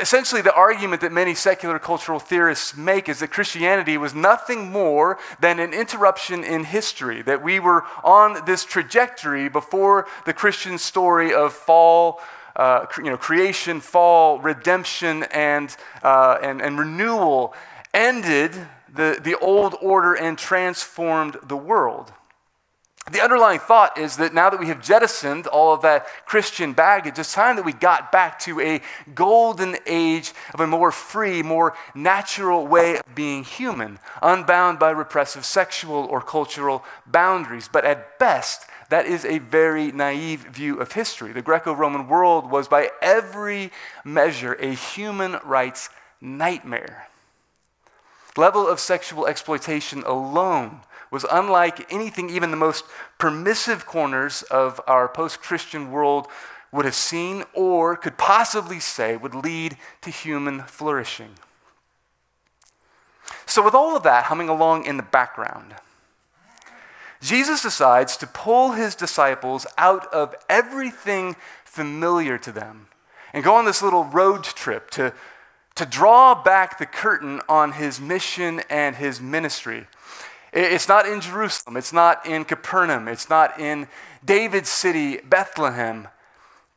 Essentially, 0.00 0.42
the 0.42 0.54
argument 0.54 1.00
that 1.00 1.10
many 1.10 1.34
secular 1.34 1.78
cultural 1.78 2.18
theorists 2.18 2.76
make 2.76 3.08
is 3.08 3.20
that 3.20 3.28
Christianity 3.28 3.96
was 3.96 4.14
nothing 4.14 4.70
more 4.70 5.18
than 5.40 5.58
an 5.58 5.72
interruption 5.72 6.44
in 6.44 6.64
history, 6.64 7.22
that 7.22 7.42
we 7.42 7.58
were 7.58 7.84
on 8.04 8.44
this 8.44 8.64
trajectory 8.64 9.48
before 9.48 10.06
the 10.26 10.34
Christian 10.34 10.76
story 10.76 11.32
of 11.32 11.54
fall, 11.54 12.20
uh, 12.56 12.84
you 12.98 13.04
know, 13.04 13.16
creation, 13.16 13.80
fall, 13.80 14.38
redemption, 14.38 15.22
and, 15.32 15.74
uh, 16.02 16.36
and, 16.42 16.60
and 16.60 16.78
renewal 16.78 17.54
ended 17.94 18.54
the, 18.94 19.18
the 19.22 19.36
old 19.38 19.76
order 19.80 20.14
and 20.14 20.36
transformed 20.38 21.36
the 21.46 21.56
world. 21.56 22.12
The 23.10 23.22
underlying 23.22 23.58
thought 23.58 23.98
is 23.98 24.18
that 24.18 24.34
now 24.34 24.50
that 24.50 24.60
we 24.60 24.68
have 24.68 24.82
jettisoned 24.82 25.46
all 25.48 25.72
of 25.72 25.82
that 25.82 26.06
Christian 26.26 26.74
baggage, 26.74 27.18
it's 27.18 27.32
time 27.32 27.56
that 27.56 27.64
we 27.64 27.72
got 27.72 28.12
back 28.12 28.38
to 28.40 28.60
a 28.60 28.80
golden 29.14 29.76
age 29.86 30.32
of 30.54 30.60
a 30.60 30.66
more 30.66 30.92
free, 30.92 31.42
more 31.42 31.74
natural 31.94 32.66
way 32.66 32.98
of 32.98 33.14
being 33.14 33.42
human, 33.42 33.98
unbound 34.22 34.78
by 34.78 34.90
repressive 34.90 35.44
sexual 35.44 36.04
or 36.04 36.20
cultural 36.20 36.84
boundaries. 37.06 37.68
But 37.72 37.84
at 37.84 38.18
best, 38.20 38.66
that 38.90 39.06
is 39.06 39.24
a 39.24 39.38
very 39.38 39.90
naive 39.90 40.42
view 40.42 40.78
of 40.78 40.92
history. 40.92 41.32
The 41.32 41.42
Greco 41.42 41.72
Roman 41.72 42.06
world 42.06 42.48
was, 42.48 42.68
by 42.68 42.90
every 43.02 43.72
measure, 44.04 44.52
a 44.54 44.72
human 44.72 45.38
rights 45.44 45.88
nightmare. 46.20 47.09
Level 48.36 48.66
of 48.66 48.80
sexual 48.80 49.26
exploitation 49.26 50.02
alone 50.04 50.80
was 51.10 51.26
unlike 51.30 51.92
anything 51.92 52.30
even 52.30 52.50
the 52.50 52.56
most 52.56 52.84
permissive 53.18 53.86
corners 53.86 54.42
of 54.44 54.80
our 54.86 55.08
post 55.08 55.42
Christian 55.42 55.90
world 55.90 56.28
would 56.72 56.84
have 56.84 56.94
seen 56.94 57.44
or 57.52 57.96
could 57.96 58.16
possibly 58.16 58.78
say 58.78 59.16
would 59.16 59.34
lead 59.34 59.76
to 60.02 60.10
human 60.10 60.62
flourishing. 60.62 61.30
So, 63.46 63.64
with 63.64 63.74
all 63.74 63.96
of 63.96 64.04
that 64.04 64.24
humming 64.24 64.48
along 64.48 64.84
in 64.84 64.96
the 64.96 65.02
background, 65.02 65.74
Jesus 67.20 67.62
decides 67.62 68.16
to 68.16 68.26
pull 68.26 68.72
his 68.72 68.94
disciples 68.94 69.66
out 69.76 70.06
of 70.12 70.34
everything 70.48 71.34
familiar 71.64 72.38
to 72.38 72.52
them 72.52 72.86
and 73.32 73.44
go 73.44 73.54
on 73.54 73.64
this 73.64 73.82
little 73.82 74.04
road 74.04 74.44
trip 74.44 74.90
to, 74.90 75.12
to 75.80 75.86
draw 75.86 76.34
back 76.34 76.78
the 76.78 76.84
curtain 76.84 77.40
on 77.48 77.72
his 77.72 77.98
mission 77.98 78.60
and 78.68 78.96
his 78.96 79.18
ministry. 79.18 79.86
It's 80.52 80.88
not 80.88 81.08
in 81.08 81.22
Jerusalem. 81.22 81.78
It's 81.78 81.90
not 81.90 82.26
in 82.26 82.44
Capernaum. 82.44 83.08
It's 83.08 83.30
not 83.30 83.58
in 83.58 83.88
David's 84.22 84.68
city, 84.68 85.20
Bethlehem. 85.24 86.08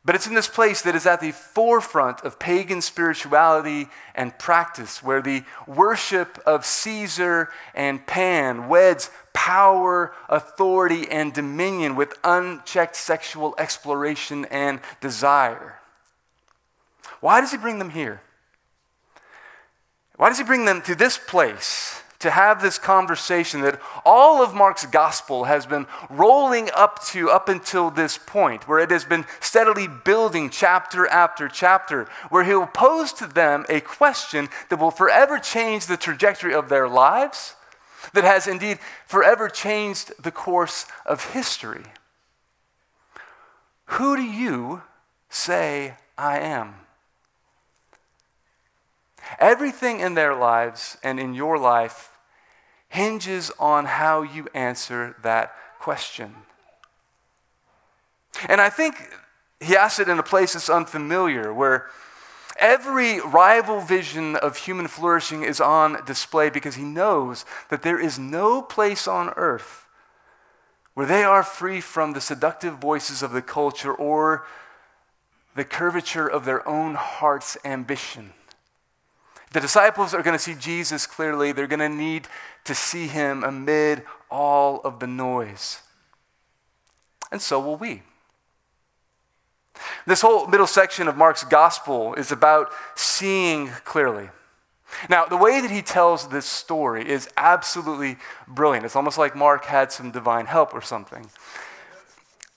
But 0.06 0.14
it's 0.14 0.26
in 0.26 0.32
this 0.32 0.48
place 0.48 0.80
that 0.80 0.94
is 0.94 1.04
at 1.04 1.20
the 1.20 1.32
forefront 1.32 2.22
of 2.22 2.38
pagan 2.38 2.80
spirituality 2.80 3.88
and 4.14 4.38
practice, 4.38 5.02
where 5.02 5.20
the 5.20 5.42
worship 5.66 6.38
of 6.46 6.64
Caesar 6.64 7.50
and 7.74 8.06
Pan 8.06 8.68
weds 8.68 9.10
power, 9.34 10.14
authority, 10.30 11.10
and 11.10 11.34
dominion 11.34 11.94
with 11.94 12.14
unchecked 12.24 12.96
sexual 12.96 13.54
exploration 13.58 14.46
and 14.46 14.80
desire. 15.02 15.74
Why 17.20 17.42
does 17.42 17.50
he 17.50 17.58
bring 17.58 17.78
them 17.78 17.90
here? 17.90 18.22
Why 20.16 20.28
does 20.28 20.38
he 20.38 20.44
bring 20.44 20.64
them 20.64 20.82
to 20.82 20.94
this 20.94 21.18
place? 21.18 22.00
to 22.24 22.30
have 22.30 22.62
this 22.62 22.78
conversation 22.78 23.60
that 23.60 23.78
all 24.02 24.42
of 24.42 24.54
Mark's 24.54 24.86
gospel 24.86 25.44
has 25.44 25.66
been 25.66 25.86
rolling 26.08 26.70
up 26.74 27.04
to 27.04 27.28
up 27.28 27.50
until 27.50 27.90
this 27.90 28.16
point, 28.16 28.66
where 28.66 28.78
it 28.78 28.90
has 28.90 29.04
been 29.04 29.26
steadily 29.40 29.86
building 29.86 30.48
chapter 30.48 31.06
after 31.06 31.48
chapter, 31.48 32.08
where 32.30 32.42
he'll 32.42 32.66
pose 32.66 33.12
to 33.12 33.26
them 33.26 33.66
a 33.68 33.78
question 33.80 34.48
that 34.70 34.78
will 34.78 34.90
forever 34.90 35.38
change 35.38 35.84
the 35.84 35.98
trajectory 35.98 36.54
of 36.54 36.70
their 36.70 36.88
lives, 36.88 37.56
that 38.14 38.24
has 38.24 38.46
indeed 38.46 38.78
forever 39.04 39.50
changed 39.50 40.10
the 40.22 40.32
course 40.32 40.86
of 41.04 41.32
history. 41.32 41.84
Who 43.84 44.16
do 44.16 44.22
you 44.22 44.80
say 45.28 45.96
I 46.16 46.38
am? 46.38 46.74
Everything 49.38 50.00
in 50.00 50.14
their 50.14 50.34
lives 50.34 50.96
and 51.02 51.18
in 51.18 51.34
your 51.34 51.58
life 51.58 52.10
hinges 52.88 53.50
on 53.58 53.86
how 53.86 54.22
you 54.22 54.48
answer 54.54 55.16
that 55.22 55.54
question. 55.78 56.34
And 58.48 58.60
I 58.60 58.70
think 58.70 58.96
he 59.60 59.76
asks 59.76 60.00
it 60.00 60.08
in 60.08 60.18
a 60.18 60.22
place 60.22 60.52
that's 60.52 60.68
unfamiliar, 60.68 61.52
where 61.52 61.88
every 62.58 63.20
rival 63.20 63.80
vision 63.80 64.36
of 64.36 64.56
human 64.56 64.86
flourishing 64.88 65.42
is 65.42 65.60
on 65.60 66.04
display 66.04 66.50
because 66.50 66.76
he 66.76 66.84
knows 66.84 67.44
that 67.68 67.82
there 67.82 67.98
is 67.98 68.18
no 68.18 68.62
place 68.62 69.08
on 69.08 69.30
earth 69.30 69.84
where 70.94 71.06
they 71.06 71.24
are 71.24 71.42
free 71.42 71.80
from 71.80 72.12
the 72.12 72.20
seductive 72.20 72.76
voices 72.76 73.22
of 73.22 73.32
the 73.32 73.42
culture 73.42 73.92
or 73.92 74.46
the 75.56 75.64
curvature 75.64 76.28
of 76.28 76.44
their 76.44 76.66
own 76.68 76.94
heart's 76.94 77.56
ambition. 77.64 78.32
The 79.54 79.60
disciples 79.60 80.14
are 80.14 80.22
going 80.22 80.36
to 80.36 80.42
see 80.42 80.56
Jesus 80.56 81.06
clearly. 81.06 81.52
They're 81.52 81.68
going 81.68 81.78
to 81.78 81.88
need 81.88 82.26
to 82.64 82.74
see 82.74 83.06
him 83.06 83.44
amid 83.44 84.02
all 84.28 84.80
of 84.80 84.98
the 84.98 85.06
noise. 85.06 85.80
And 87.30 87.40
so 87.40 87.60
will 87.60 87.76
we. 87.76 88.02
This 90.08 90.22
whole 90.22 90.48
middle 90.48 90.66
section 90.66 91.06
of 91.06 91.16
Mark's 91.16 91.44
gospel 91.44 92.14
is 92.14 92.32
about 92.32 92.72
seeing 92.96 93.68
clearly. 93.84 94.28
Now, 95.08 95.24
the 95.24 95.36
way 95.36 95.60
that 95.60 95.70
he 95.70 95.82
tells 95.82 96.28
this 96.28 96.46
story 96.46 97.08
is 97.08 97.28
absolutely 97.36 98.16
brilliant. 98.48 98.84
It's 98.84 98.96
almost 98.96 99.18
like 99.18 99.36
Mark 99.36 99.66
had 99.66 99.92
some 99.92 100.10
divine 100.10 100.46
help 100.46 100.74
or 100.74 100.82
something. 100.82 101.30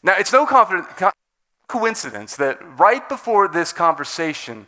Now, 0.01 0.15
it's 0.17 0.33
no 0.33 0.47
coincidence 1.67 2.35
that 2.37 2.57
right 2.79 3.07
before 3.07 3.47
this 3.47 3.71
conversation, 3.71 4.65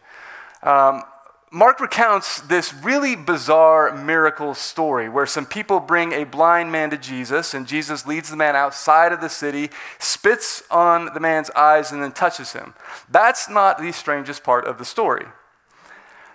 um, 0.61 1.01
Mark 1.51 1.79
recounts 1.79 2.41
this 2.41 2.73
really 2.75 3.15
bizarre 3.15 3.95
miracle 3.95 4.53
story 4.53 5.09
where 5.09 5.25
some 5.25 5.47
people 5.47 5.79
bring 5.79 6.11
a 6.11 6.23
blind 6.23 6.71
man 6.71 6.91
to 6.91 6.97
Jesus, 6.97 7.55
and 7.55 7.67
Jesus 7.67 8.05
leads 8.05 8.29
the 8.29 8.35
man 8.35 8.55
outside 8.55 9.11
of 9.11 9.19
the 9.19 9.29
city, 9.29 9.71
spits 9.97 10.61
on 10.69 11.11
the 11.13 11.19
man's 11.19 11.49
eyes, 11.51 11.91
and 11.91 12.03
then 12.03 12.11
touches 12.11 12.53
him. 12.53 12.75
That's 13.09 13.49
not 13.49 13.79
the 13.79 13.91
strangest 13.91 14.43
part 14.43 14.65
of 14.65 14.77
the 14.77 14.85
story. 14.85 15.25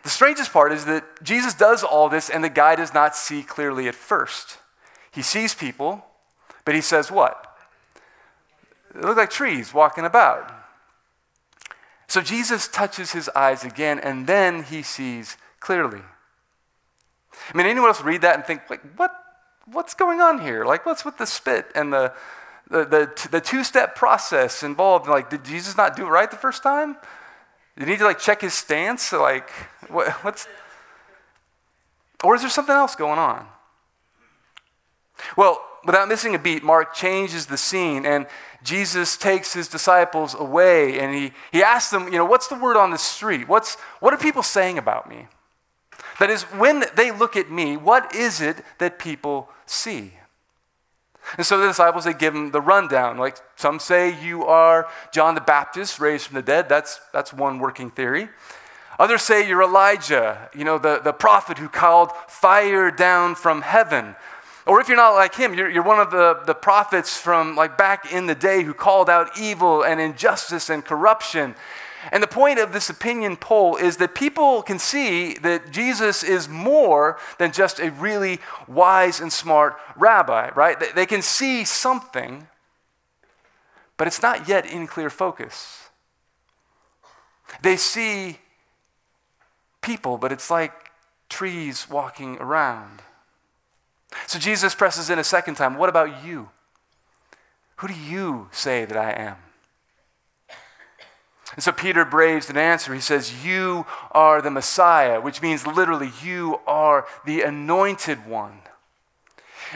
The 0.02 0.10
strangest 0.10 0.52
part 0.52 0.72
is 0.72 0.84
that 0.86 1.04
Jesus 1.22 1.54
does 1.54 1.84
all 1.84 2.08
this, 2.08 2.28
and 2.28 2.42
the 2.42 2.48
guy 2.48 2.74
does 2.74 2.92
not 2.92 3.14
see 3.14 3.44
clearly 3.44 3.86
at 3.86 3.94
first. 3.94 4.58
He 5.12 5.22
sees 5.22 5.54
people, 5.54 6.04
but 6.64 6.74
he 6.74 6.80
says, 6.80 7.12
What? 7.12 7.56
They 8.92 9.00
look 9.00 9.16
like 9.16 9.30
trees 9.30 9.72
walking 9.72 10.04
about. 10.04 10.63
So 12.06 12.20
Jesus 12.20 12.68
touches 12.68 13.12
his 13.12 13.28
eyes 13.30 13.64
again, 13.64 13.98
and 13.98 14.26
then 14.26 14.64
he 14.64 14.82
sees 14.82 15.36
clearly. 15.60 16.02
I 17.52 17.56
mean, 17.56 17.66
anyone 17.66 17.88
else 17.88 18.02
read 18.02 18.22
that 18.22 18.36
and 18.36 18.44
think, 18.44 18.62
like, 18.70 18.82
what, 18.96 19.12
what's 19.66 19.94
going 19.94 20.20
on 20.20 20.40
here? 20.40 20.64
Like, 20.64 20.86
what's 20.86 21.04
with 21.04 21.18
the 21.18 21.26
spit 21.26 21.66
and 21.74 21.92
the, 21.92 22.12
the, 22.70 22.84
the, 22.84 23.28
the 23.30 23.40
two 23.40 23.64
step 23.64 23.94
process 23.94 24.62
involved? 24.62 25.08
Like, 25.08 25.30
did 25.30 25.44
Jesus 25.44 25.76
not 25.76 25.96
do 25.96 26.06
it 26.06 26.10
right 26.10 26.30
the 26.30 26.36
first 26.36 26.62
time? 26.62 26.96
Did 27.76 27.86
he 27.86 27.92
need 27.92 27.98
to, 27.98 28.04
like, 28.04 28.18
check 28.18 28.42
his 28.42 28.54
stance? 28.54 29.12
Like, 29.12 29.50
what, 29.88 30.10
what's. 30.24 30.46
Or 32.22 32.34
is 32.34 32.42
there 32.42 32.50
something 32.50 32.74
else 32.74 32.94
going 32.94 33.18
on? 33.18 33.46
Well, 35.36 35.62
without 35.84 36.08
missing 36.08 36.34
a 36.34 36.38
beat, 36.38 36.62
Mark 36.62 36.94
changes 36.94 37.46
the 37.46 37.56
scene 37.56 38.06
and 38.06 38.26
Jesus 38.64 39.16
takes 39.18 39.52
his 39.52 39.68
disciples 39.68 40.34
away 40.34 40.98
and 40.98 41.14
he, 41.14 41.32
he 41.52 41.62
asks 41.62 41.90
them, 41.90 42.06
you 42.06 42.18
know, 42.18 42.24
what's 42.24 42.48
the 42.48 42.58
word 42.58 42.76
on 42.76 42.90
the 42.90 42.98
street? 42.98 43.46
What's, 43.46 43.74
what 44.00 44.14
are 44.14 44.18
people 44.18 44.42
saying 44.42 44.78
about 44.78 45.08
me? 45.08 45.26
That 46.18 46.30
is, 46.30 46.42
when 46.44 46.84
they 46.96 47.10
look 47.10 47.36
at 47.36 47.50
me, 47.50 47.76
what 47.76 48.14
is 48.14 48.40
it 48.40 48.56
that 48.78 48.98
people 48.98 49.50
see? 49.66 50.14
And 51.36 51.44
so 51.44 51.58
the 51.58 51.66
disciples, 51.66 52.04
they 52.04 52.14
give 52.14 52.34
him 52.34 52.52
the 52.52 52.60
rundown. 52.60 53.18
Like 53.18 53.36
some 53.56 53.78
say 53.78 54.18
you 54.22 54.44
are 54.44 54.88
John 55.12 55.34
the 55.34 55.40
Baptist 55.40 56.00
raised 56.00 56.26
from 56.26 56.36
the 56.36 56.42
dead. 56.42 56.68
That's, 56.68 57.00
that's 57.12 57.32
one 57.32 57.58
working 57.58 57.90
theory. 57.90 58.28
Others 58.98 59.22
say 59.22 59.46
you're 59.46 59.62
Elijah, 59.62 60.48
you 60.54 60.64
know, 60.64 60.78
the, 60.78 61.00
the 61.02 61.12
prophet 61.12 61.58
who 61.58 61.68
called 61.68 62.12
fire 62.28 62.90
down 62.90 63.34
from 63.34 63.62
heaven. 63.62 64.14
Or 64.66 64.80
if 64.80 64.88
you're 64.88 64.96
not 64.96 65.14
like 65.14 65.34
him, 65.34 65.54
you're, 65.54 65.68
you're 65.68 65.82
one 65.82 66.00
of 66.00 66.10
the, 66.10 66.40
the 66.46 66.54
prophets 66.54 67.16
from 67.16 67.54
like 67.54 67.76
back 67.76 68.12
in 68.12 68.26
the 68.26 68.34
day 68.34 68.62
who 68.62 68.72
called 68.72 69.10
out 69.10 69.38
evil 69.38 69.82
and 69.82 70.00
injustice 70.00 70.70
and 70.70 70.84
corruption. 70.84 71.54
And 72.12 72.22
the 72.22 72.28
point 72.28 72.58
of 72.58 72.72
this 72.72 72.90
opinion 72.90 73.36
poll 73.36 73.76
is 73.76 73.98
that 73.98 74.14
people 74.14 74.62
can 74.62 74.78
see 74.78 75.34
that 75.34 75.70
Jesus 75.70 76.22
is 76.22 76.48
more 76.48 77.18
than 77.38 77.52
just 77.52 77.78
a 77.78 77.90
really 77.90 78.40
wise 78.66 79.20
and 79.20 79.32
smart 79.32 79.76
rabbi, 79.96 80.50
right? 80.54 80.76
They 80.94 81.06
can 81.06 81.22
see 81.22 81.64
something, 81.64 82.46
but 83.96 84.06
it's 84.06 84.22
not 84.22 84.48
yet 84.48 84.66
in 84.66 84.86
clear 84.86 85.10
focus. 85.10 85.88
They 87.62 87.76
see 87.76 88.38
people, 89.80 90.18
but 90.18 90.32
it's 90.32 90.50
like 90.50 90.72
trees 91.28 91.88
walking 91.88 92.36
around. 92.38 93.02
So 94.26 94.38
Jesus 94.38 94.74
presses 94.74 95.10
in 95.10 95.18
a 95.18 95.24
second 95.24 95.56
time. 95.56 95.76
What 95.76 95.88
about 95.88 96.24
you? 96.24 96.50
Who 97.76 97.88
do 97.88 97.94
you 97.94 98.48
say 98.52 98.84
that 98.84 98.96
I 98.96 99.10
am? 99.10 99.36
And 101.54 101.62
so 101.62 101.72
Peter 101.72 102.04
braves 102.04 102.50
an 102.50 102.56
answer. 102.56 102.94
He 102.94 103.00
says, 103.00 103.44
You 103.44 103.86
are 104.10 104.42
the 104.42 104.50
Messiah, 104.50 105.20
which 105.20 105.40
means 105.40 105.66
literally, 105.66 106.12
you 106.22 106.60
are 106.66 107.06
the 107.24 107.42
anointed 107.42 108.26
one. 108.26 108.60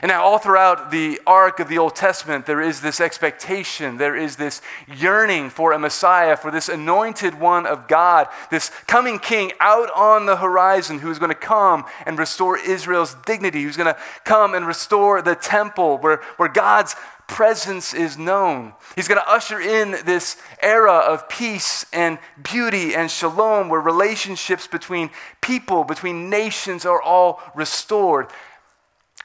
And 0.01 0.11
now, 0.11 0.23
all 0.23 0.39
throughout 0.39 0.91
the 0.91 1.21
arc 1.27 1.59
of 1.59 1.69
the 1.69 1.79
Old 1.79 1.97
Testament, 1.97 2.47
there 2.47 2.61
is 2.61 2.81
this 2.81 3.01
expectation, 3.01 3.97
there 3.97 4.15
is 4.15 4.37
this 4.37 4.63
yearning 4.87 5.51
for 5.51 5.73
a 5.73 5.79
Messiah, 5.79 6.37
for 6.37 6.51
this 6.51 6.69
anointed 6.69 7.41
one 7.41 7.67
of 7.67 7.89
God, 7.89 8.29
this 8.51 8.71
coming 8.87 9.19
king 9.19 9.53
out 9.59 9.91
on 9.95 10.27
the 10.27 10.37
horizon 10.37 11.01
who 11.01 11.11
is 11.11 11.19
going 11.19 11.31
to 11.31 11.35
come 11.35 11.85
and 12.07 12.19
restore 12.19 12.57
Israel's 12.57 13.15
dignity, 13.27 13.63
who's 13.63 13.77
going 13.77 13.93
to 13.93 14.01
come 14.25 14.55
and 14.55 14.67
restore 14.67 15.21
the 15.21 15.35
temple 15.35 15.99
where, 15.99 16.19
where 16.37 16.49
God's 16.49 16.95
presence 17.29 17.93
is 17.93 18.17
known. 18.17 18.73
He's 18.97 19.07
going 19.07 19.21
to 19.21 19.31
usher 19.31 19.61
in 19.61 19.93
this 20.05 20.39
era 20.61 20.95
of 20.95 21.29
peace 21.29 21.85
and 21.93 22.19
beauty 22.43 22.95
and 22.95 23.11
shalom 23.11 23.69
where 23.69 23.81
relationships 23.81 24.67
between 24.67 25.11
people, 25.41 25.85
between 25.85 26.31
nations 26.31 26.87
are 26.87 27.01
all 27.01 27.41
restored. 27.55 28.29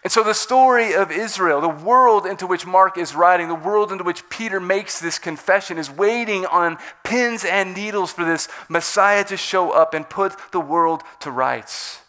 And 0.03 0.12
so, 0.12 0.22
the 0.22 0.33
story 0.33 0.93
of 0.93 1.12
Israel, 1.12 1.62
the 1.62 1.69
world 1.69 2.25
into 2.25 2.45
which 2.45 2.65
Mark 2.65 2.98
is 2.98 3.15
writing, 3.15 3.48
the 3.48 3.55
world 3.55 3.91
into 3.91 4.03
which 4.03 4.27
Peter 4.29 4.60
makes 4.60 5.00
this 5.00 5.17
confession, 5.17 5.77
is 5.77 5.89
waiting 5.89 6.45
on 6.45 6.77
pins 7.03 7.45
and 7.45 7.74
needles 7.74 8.12
for 8.12 8.25
this 8.25 8.50
Messiah 8.67 9.24
to 9.25 9.38
show 9.38 9.72
up 9.72 9.93
and 9.93 10.10
put 10.10 10.36
the 10.51 10.60
world 10.60 11.03
to 11.22 11.31
rights. 11.31 12.00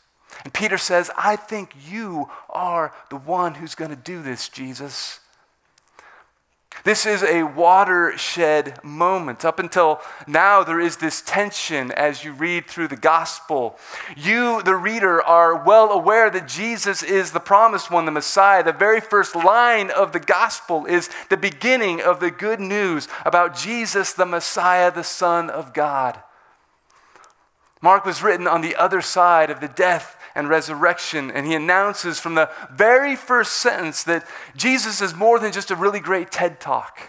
And 0.42 0.52
Peter 0.52 0.76
says, 0.76 1.08
I 1.16 1.36
think 1.36 1.70
you 1.88 2.28
are 2.50 2.92
the 3.10 3.16
one 3.16 3.54
who's 3.54 3.76
going 3.76 3.90
to 3.90 3.96
do 3.96 4.22
this, 4.22 4.48
Jesus. 4.48 5.20
This 6.84 7.06
is 7.06 7.22
a 7.22 7.44
watershed 7.44 8.78
moment. 8.84 9.42
Up 9.42 9.58
until 9.58 10.02
now, 10.26 10.62
there 10.62 10.80
is 10.80 10.98
this 10.98 11.22
tension 11.22 11.90
as 11.90 12.24
you 12.24 12.32
read 12.34 12.66
through 12.66 12.88
the 12.88 12.96
gospel. 12.96 13.78
You, 14.14 14.62
the 14.62 14.76
reader, 14.76 15.22
are 15.22 15.64
well 15.64 15.90
aware 15.90 16.28
that 16.28 16.46
Jesus 16.46 17.02
is 17.02 17.32
the 17.32 17.40
promised 17.40 17.90
one, 17.90 18.04
the 18.04 18.10
Messiah. 18.10 18.62
The 18.62 18.72
very 18.72 19.00
first 19.00 19.34
line 19.34 19.90
of 19.90 20.12
the 20.12 20.20
gospel 20.20 20.84
is 20.84 21.08
the 21.30 21.38
beginning 21.38 22.02
of 22.02 22.20
the 22.20 22.30
good 22.30 22.60
news 22.60 23.08
about 23.24 23.56
Jesus, 23.56 24.12
the 24.12 24.26
Messiah, 24.26 24.92
the 24.92 25.04
Son 25.04 25.48
of 25.48 25.72
God. 25.72 26.22
Mark 27.80 28.04
was 28.04 28.22
written 28.22 28.46
on 28.46 28.60
the 28.60 28.76
other 28.76 29.00
side 29.00 29.48
of 29.48 29.60
the 29.60 29.68
death 29.68 30.18
and 30.34 30.48
resurrection. 30.48 31.30
And 31.30 31.46
he 31.46 31.54
announces 31.54 32.18
from 32.18 32.34
the 32.34 32.50
very 32.72 33.16
first 33.16 33.54
sentence 33.54 34.02
that 34.04 34.26
Jesus 34.56 35.00
is 35.00 35.14
more 35.14 35.38
than 35.38 35.52
just 35.52 35.70
a 35.70 35.76
really 35.76 36.00
great 36.00 36.30
TED 36.30 36.60
talk. 36.60 37.00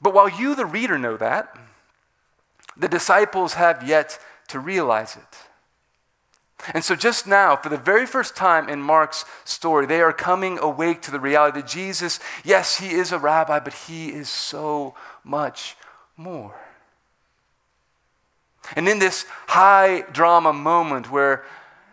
But 0.00 0.14
while 0.14 0.28
you, 0.28 0.54
the 0.54 0.66
reader, 0.66 0.98
know 0.98 1.16
that, 1.16 1.56
the 2.76 2.88
disciples 2.88 3.54
have 3.54 3.86
yet 3.86 4.18
to 4.48 4.60
realize 4.60 5.16
it. 5.16 5.38
And 6.74 6.82
so, 6.82 6.96
just 6.96 7.26
now, 7.26 7.56
for 7.56 7.68
the 7.68 7.76
very 7.76 8.04
first 8.04 8.34
time 8.34 8.68
in 8.68 8.82
Mark's 8.82 9.24
story, 9.44 9.86
they 9.86 10.00
are 10.00 10.12
coming 10.12 10.58
awake 10.58 11.02
to 11.02 11.10
the 11.10 11.20
reality 11.20 11.60
that 11.60 11.68
Jesus, 11.68 12.18
yes, 12.44 12.78
he 12.78 12.90
is 12.90 13.12
a 13.12 13.18
rabbi, 13.18 13.60
but 13.60 13.74
he 13.74 14.08
is 14.08 14.28
so 14.28 14.94
much 15.22 15.76
more. 16.16 16.67
And 18.76 18.88
in 18.88 18.98
this 18.98 19.26
high 19.46 20.02
drama 20.12 20.52
moment 20.52 21.10
where 21.10 21.44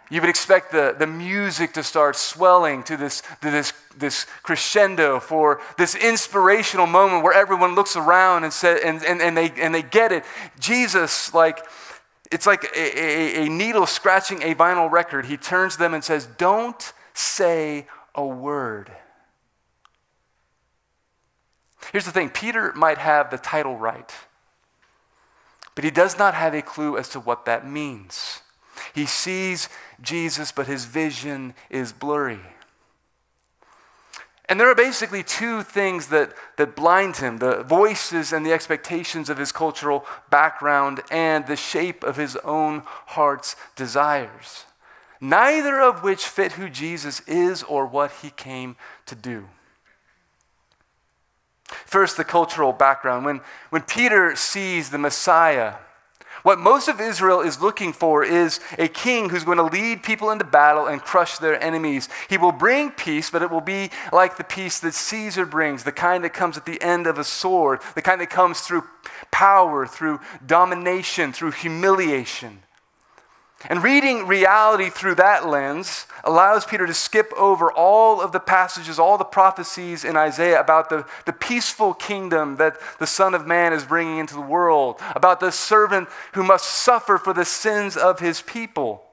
you 0.10 0.22
would 0.22 0.30
expect 0.30 0.72
the, 0.72 0.96
the 0.98 1.08
music 1.08 1.74
to 1.74 1.84
start 1.84 2.16
swelling 2.16 2.84
to 2.84 2.96
this, 2.96 3.22
to 3.42 3.50
this, 3.50 3.74
this 3.98 4.26
crescendo 4.44 5.20
for 5.20 5.62
this 5.78 5.96
inspirational 5.96 6.86
moment 6.86 7.24
where 7.24 7.34
everyone 7.34 7.74
looks 7.74 7.96
around 7.96 8.44
and, 8.44 8.54
say, 8.54 8.80
and, 8.84 9.04
and, 9.04 9.22
and, 9.22 9.36
they, 9.36 9.52
and 9.58 9.74
they 9.74 9.82
get 9.82 10.12
it. 10.12 10.24
Jesus, 10.60 11.34
like, 11.34 11.66
it's 12.32 12.46
like 12.46 12.66
a, 12.76 13.00
a, 13.00 13.46
a 13.46 13.50
needle 13.50 13.86
scratching 13.86 14.42
a 14.44 14.54
vinyl 14.54 14.92
record. 14.92 15.26
He 15.26 15.38
turns 15.38 15.78
them 15.78 15.94
and 15.94 16.04
says, 16.04 16.28
Don't 16.38 16.94
say 17.14 17.88
a 18.14 18.26
word. 18.26 18.92
Here's 21.92 22.06
the 22.06 22.12
thing 22.12 22.30
Peter 22.30 22.74
might 22.74 22.98
have 22.98 23.32
the 23.32 23.38
title 23.38 23.78
right. 23.78 24.12
But 25.76 25.84
he 25.84 25.92
does 25.92 26.18
not 26.18 26.34
have 26.34 26.56
a 26.56 26.62
clue 26.62 26.98
as 26.98 27.10
to 27.10 27.20
what 27.20 27.46
that 27.46 27.70
means. 27.70 28.42
He 28.94 29.06
sees 29.06 29.70
Jesus, 30.02 30.52
but 30.52 30.68
his 30.68 30.86
vision 30.86 31.54
is 31.70 31.92
blurry. 31.92 32.40
And 34.48 34.60
there 34.60 34.70
are 34.70 34.76
basically 34.76 35.24
two 35.24 35.64
things 35.64 36.08
that, 36.08 36.34
that 36.58 36.76
blind 36.76 37.18
him 37.18 37.40
the 37.40 37.64
voices 37.64 38.32
and 38.32 38.46
the 38.46 38.54
expectations 38.54 39.30
of 39.30 39.38
his 39.38 39.52
cultural 39.52 40.06
background, 40.30 41.02
and 41.10 41.48
the 41.48 41.56
shape 41.56 42.04
of 42.04 42.16
his 42.16 42.36
own 42.38 42.84
heart's 42.86 43.56
desires, 43.76 44.66
neither 45.20 45.82
of 45.82 46.04
which 46.04 46.26
fit 46.26 46.54
who 46.54 46.70
Jesus 46.70 47.22
is 47.22 47.64
or 47.64 47.86
what 47.86 48.12
he 48.22 48.30
came 48.30 48.76
to 49.08 49.16
do. 49.16 49.48
First, 51.68 52.18
the 52.18 52.24
cultural 52.24 52.74
background. 52.74 53.26
When, 53.26 53.42
when 53.70 53.82
Peter 53.82 54.36
sees 54.36 54.90
the 54.90 54.98
Messiah, 54.98 55.76
what 56.46 56.60
most 56.60 56.88
of 56.88 57.02
Israel 57.02 57.42
is 57.42 57.60
looking 57.60 57.92
for 57.92 58.24
is 58.24 58.60
a 58.78 58.88
king 58.88 59.30
who's 59.30 59.44
going 59.44 59.58
to 59.58 59.64
lead 59.64 60.04
people 60.04 60.30
into 60.30 60.46
battle 60.46 60.86
and 60.86 61.02
crush 61.02 61.40
their 61.40 61.60
enemies. 61.60 62.08
He 62.30 62.38
will 62.38 62.52
bring 62.52 62.92
peace, 62.92 63.32
but 63.32 63.42
it 63.42 63.50
will 63.50 63.62
be 63.62 63.90
like 64.14 64.38
the 64.38 64.44
peace 64.44 64.80
that 64.82 64.94
Caesar 64.94 65.48
brings, 65.48 65.84
the 65.84 65.92
kind 65.92 66.24
that 66.24 66.34
comes 66.34 66.56
at 66.56 66.68
the 66.68 66.80
end 66.84 67.08
of 67.08 67.18
a 67.18 67.24
sword, 67.24 67.80
the 67.96 68.04
kind 68.04 68.22
that 68.22 68.30
comes 68.30 68.62
through 68.62 68.84
power, 69.32 69.88
through 69.88 70.20
domination, 70.46 71.34
through 71.34 71.50
humiliation. 71.50 72.60
And 73.70 73.84
reading 73.84 74.28
reality 74.28 74.90
through 74.90 75.16
that 75.16 75.48
lens 75.48 76.06
allows 76.24 76.66
Peter 76.66 76.86
to 76.86 76.94
skip 76.94 77.32
over 77.38 77.72
all 77.72 78.22
of 78.22 78.32
the 78.32 78.40
passages, 78.40 79.00
all 79.00 79.18
the 79.18 79.24
prophecies 79.24 80.04
in 80.04 80.16
Isaiah 80.16 80.60
about 80.60 80.90
the, 80.90 81.06
the 81.26 81.34
peaceful 81.34 81.94
kingdom 81.94 82.58
that 82.58 82.78
the 83.00 83.08
Son 83.08 83.34
of 83.34 83.48
Man 83.48 83.74
is 83.74 83.86
bringing 83.86 84.18
into 84.18 84.36
the 84.36 84.42
world, 84.42 85.00
about 85.16 85.40
the 85.40 85.52
servant 85.52 86.10
who 86.34 86.44
must 86.44 86.66
suffer 86.66 87.18
for 87.18 87.34
the 87.34 87.46
sins 87.46 87.98
of 87.98 88.20
his 88.20 88.42
people. 88.42 89.04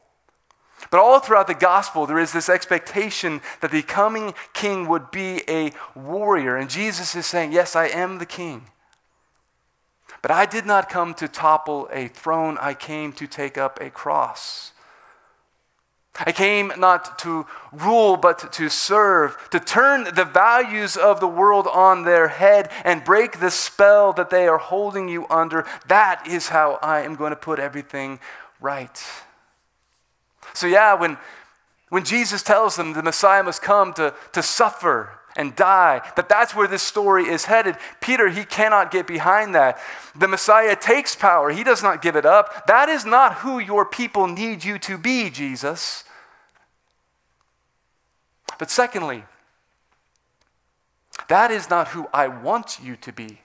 But 0.91 1.01
all 1.01 1.21
throughout 1.21 1.47
the 1.47 1.55
gospel, 1.55 2.07
there 2.07 2.19
is 2.19 2.33
this 2.33 2.49
expectation 2.49 3.41
that 3.61 3.71
the 3.71 3.83
coming 3.83 4.35
king 4.53 4.88
would 4.88 5.11
be 5.11 5.43
a 5.49 5.73
warrior. 5.95 6.57
And 6.57 6.69
Jesus 6.69 7.15
is 7.15 7.25
saying, 7.25 7.53
Yes, 7.53 7.77
I 7.77 7.87
am 7.87 8.19
the 8.19 8.27
king. 8.27 8.67
But 10.22 10.30
I 10.30 10.46
did 10.46 10.64
not 10.64 10.88
come 10.88 11.14
to 11.14 11.26
topple 11.26 11.88
a 11.92 12.06
throne, 12.08 12.56
I 12.61 12.74
came 12.74 13.12
to 13.14 13.26
take 13.26 13.58
up 13.58 13.80
a 13.80 13.90
cross. 13.90 14.72
I 16.14 16.30
came 16.30 16.72
not 16.76 17.18
to 17.20 17.46
rule, 17.72 18.16
but 18.18 18.52
to 18.52 18.68
serve, 18.68 19.37
to 19.50 19.58
turn 19.58 20.04
the 20.14 20.26
values 20.26 20.96
of 20.96 21.20
the 21.20 21.26
world 21.26 21.66
on 21.66 22.04
their 22.04 22.28
head 22.28 22.70
and 22.85 23.02
break 23.02 23.40
the 23.40 23.50
spell 23.50 24.12
that 24.12 24.28
they 24.28 24.46
are 24.46 24.58
holding 24.58 25.08
you 25.08 25.26
under. 25.30 25.66
That 25.88 26.26
is 26.26 26.48
how 26.48 26.78
I 26.82 27.00
am 27.00 27.16
going 27.16 27.30
to 27.30 27.37
put 27.37 27.58
everything 27.58 28.20
right. 28.61 29.02
So, 30.52 30.66
yeah, 30.66 30.94
when, 30.94 31.16
when 31.88 32.04
Jesus 32.04 32.42
tells 32.42 32.76
them 32.76 32.92
the 32.92 33.02
Messiah 33.02 33.42
must 33.42 33.62
come 33.62 33.94
to, 33.94 34.14
to 34.32 34.42
suffer 34.42 35.18
and 35.37 35.57
die, 35.57 36.03
that 36.16 36.29
that's 36.29 36.55
where 36.55 36.68
this 36.68 36.83
story 36.83 37.25
is 37.25 37.47
headed. 37.47 37.77
Peter, 38.01 38.29
he 38.29 38.45
cannot 38.45 38.90
get 38.90 39.07
behind 39.07 39.55
that. 39.55 39.79
The 40.14 40.29
Messiah 40.29 40.77
takes 40.77 41.16
power, 41.16 41.51
he 41.51 41.64
does 41.64 41.83
not 41.83 42.03
give 42.03 42.16
it 42.16 42.27
up. 42.27 42.66
That 42.66 42.88
is 42.88 43.05
not 43.05 43.37
who 43.37 43.59
your 43.59 43.85
people 43.85 44.27
need 44.27 44.64
you 44.64 44.79
to 44.81 44.99
be, 44.99 45.31
Jesus. 45.31 46.05
But 48.59 48.71
secondly, 48.71 49.25
that 51.29 51.51
is 51.51 51.71
not 51.71 51.88
who 51.88 52.09
I 52.12 52.29
want 52.29 52.79
you 52.83 52.97
to 52.97 53.12
be. 53.12 53.40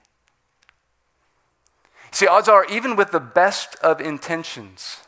See, 2.10 2.26
odds 2.26 2.48
are, 2.48 2.64
even 2.66 2.96
with 2.96 3.10
the 3.10 3.20
best 3.20 3.76
of 3.82 4.00
intentions, 4.00 4.98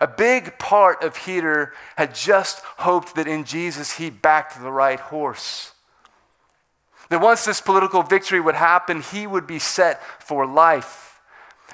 a 0.00 0.06
big 0.06 0.58
part 0.58 1.02
of 1.04 1.14
Peter 1.14 1.72
had 1.96 2.14
just 2.14 2.60
hoped 2.78 3.14
that 3.14 3.28
in 3.28 3.44
Jesus 3.44 3.92
he 3.92 4.10
backed 4.10 4.60
the 4.60 4.72
right 4.72 4.98
horse. 4.98 5.73
That 7.10 7.20
once 7.20 7.44
this 7.44 7.60
political 7.60 8.02
victory 8.02 8.40
would 8.40 8.54
happen, 8.54 9.02
he 9.02 9.26
would 9.26 9.46
be 9.46 9.58
set 9.58 10.02
for 10.22 10.46
life. 10.46 11.20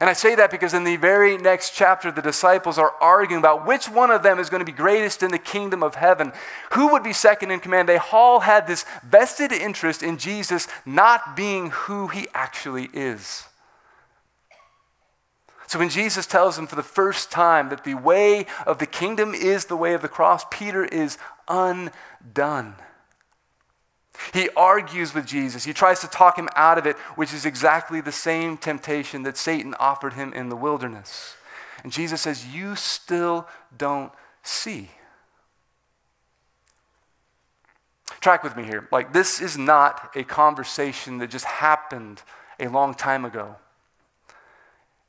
And 0.00 0.08
I 0.08 0.14
say 0.14 0.34
that 0.34 0.50
because 0.50 0.72
in 0.72 0.84
the 0.84 0.96
very 0.96 1.36
next 1.36 1.74
chapter, 1.74 2.10
the 2.10 2.22
disciples 2.22 2.78
are 2.78 2.94
arguing 3.02 3.40
about 3.40 3.66
which 3.66 3.86
one 3.86 4.10
of 4.10 4.22
them 4.22 4.38
is 4.38 4.48
going 4.48 4.60
to 4.60 4.72
be 4.72 4.72
greatest 4.72 5.22
in 5.22 5.30
the 5.30 5.38
kingdom 5.38 5.82
of 5.82 5.94
heaven. 5.94 6.32
Who 6.72 6.92
would 6.92 7.02
be 7.02 7.12
second 7.12 7.50
in 7.50 7.60
command? 7.60 7.86
They 7.86 8.00
all 8.10 8.40
had 8.40 8.66
this 8.66 8.86
vested 9.04 9.52
interest 9.52 10.02
in 10.02 10.16
Jesus 10.16 10.68
not 10.86 11.36
being 11.36 11.68
who 11.70 12.08
he 12.08 12.28
actually 12.32 12.88
is. 12.94 13.44
So 15.66 15.78
when 15.78 15.90
Jesus 15.90 16.26
tells 16.26 16.56
them 16.56 16.66
for 16.66 16.76
the 16.76 16.82
first 16.82 17.30
time 17.30 17.68
that 17.68 17.84
the 17.84 17.94
way 17.94 18.46
of 18.66 18.78
the 18.78 18.86
kingdom 18.86 19.34
is 19.34 19.66
the 19.66 19.76
way 19.76 19.92
of 19.92 20.00
the 20.02 20.08
cross, 20.08 20.44
Peter 20.50 20.84
is 20.84 21.18
undone. 21.46 22.74
He 24.32 24.48
argues 24.56 25.14
with 25.14 25.26
Jesus. 25.26 25.64
He 25.64 25.72
tries 25.72 26.00
to 26.00 26.08
talk 26.08 26.38
him 26.38 26.48
out 26.54 26.78
of 26.78 26.86
it, 26.86 26.96
which 27.16 27.32
is 27.32 27.46
exactly 27.46 28.00
the 28.00 28.12
same 28.12 28.56
temptation 28.56 29.22
that 29.22 29.36
Satan 29.36 29.74
offered 29.78 30.14
him 30.14 30.32
in 30.32 30.48
the 30.48 30.56
wilderness. 30.56 31.36
And 31.82 31.92
Jesus 31.92 32.20
says, 32.20 32.46
You 32.46 32.76
still 32.76 33.48
don't 33.76 34.12
see. 34.42 34.90
Track 38.20 38.44
with 38.44 38.56
me 38.56 38.64
here. 38.64 38.88
Like, 38.92 39.12
this 39.12 39.40
is 39.40 39.56
not 39.56 40.10
a 40.14 40.24
conversation 40.24 41.18
that 41.18 41.30
just 41.30 41.46
happened 41.46 42.22
a 42.58 42.68
long 42.68 42.94
time 42.94 43.24
ago 43.24 43.56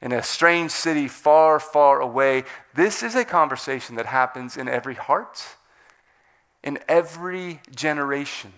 in 0.01 0.11
a 0.11 0.23
strange 0.23 0.71
city 0.71 1.07
far, 1.07 1.59
far 1.59 1.99
away. 1.99 2.43
This 2.73 3.03
is 3.03 3.15
a 3.15 3.25
conversation 3.25 3.95
that 3.95 4.07
happens 4.07 4.57
in 4.57 4.67
every 4.67 4.95
heart, 4.95 5.43
in 6.63 6.79
every 6.87 7.61
generation. 7.75 8.53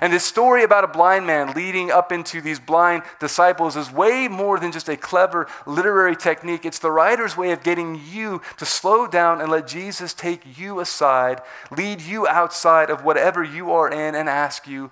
And 0.00 0.12
this 0.12 0.24
story 0.24 0.62
about 0.62 0.84
a 0.84 0.88
blind 0.88 1.26
man 1.26 1.52
leading 1.52 1.90
up 1.90 2.12
into 2.12 2.40
these 2.40 2.60
blind 2.60 3.02
disciples 3.20 3.76
is 3.76 3.90
way 3.90 4.28
more 4.28 4.58
than 4.58 4.72
just 4.72 4.88
a 4.88 4.96
clever 4.96 5.46
literary 5.66 6.16
technique. 6.16 6.64
It's 6.64 6.78
the 6.78 6.90
writer's 6.90 7.36
way 7.36 7.52
of 7.52 7.62
getting 7.62 8.00
you 8.10 8.42
to 8.58 8.66
slow 8.66 9.06
down 9.06 9.40
and 9.40 9.50
let 9.50 9.66
Jesus 9.66 10.12
take 10.12 10.58
you 10.58 10.80
aside, 10.80 11.40
lead 11.70 12.02
you 12.02 12.26
outside 12.26 12.90
of 12.90 13.04
whatever 13.04 13.42
you 13.42 13.72
are 13.72 13.88
in, 13.88 14.14
and 14.14 14.28
ask 14.28 14.66
you, 14.66 14.90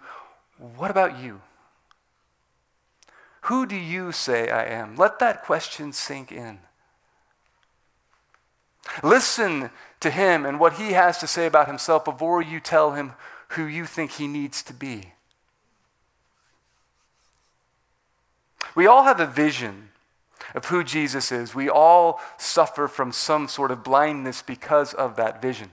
What 0.58 0.90
about 0.90 1.18
you? 1.18 1.40
Who 3.42 3.66
do 3.66 3.76
you 3.76 4.10
say 4.10 4.48
I 4.48 4.64
am? 4.64 4.96
Let 4.96 5.18
that 5.18 5.44
question 5.44 5.92
sink 5.92 6.32
in. 6.32 6.60
Listen 9.02 9.70
to 10.00 10.10
him 10.10 10.46
and 10.46 10.60
what 10.60 10.74
he 10.74 10.92
has 10.92 11.18
to 11.18 11.26
say 11.26 11.46
about 11.46 11.66
himself 11.66 12.04
before 12.04 12.40
you 12.42 12.60
tell 12.60 12.92
him 12.92 13.12
who 13.54 13.66
you 13.66 13.86
think 13.86 14.12
he 14.12 14.26
needs 14.26 14.62
to 14.64 14.72
be. 14.72 15.12
We 18.74 18.86
all 18.86 19.04
have 19.04 19.20
a 19.20 19.26
vision 19.26 19.90
of 20.54 20.66
who 20.66 20.84
Jesus 20.84 21.32
is. 21.32 21.54
We 21.54 21.68
all 21.68 22.20
suffer 22.38 22.88
from 22.88 23.12
some 23.12 23.48
sort 23.48 23.70
of 23.70 23.84
blindness 23.84 24.42
because 24.42 24.94
of 24.94 25.16
that 25.16 25.40
vision. 25.40 25.70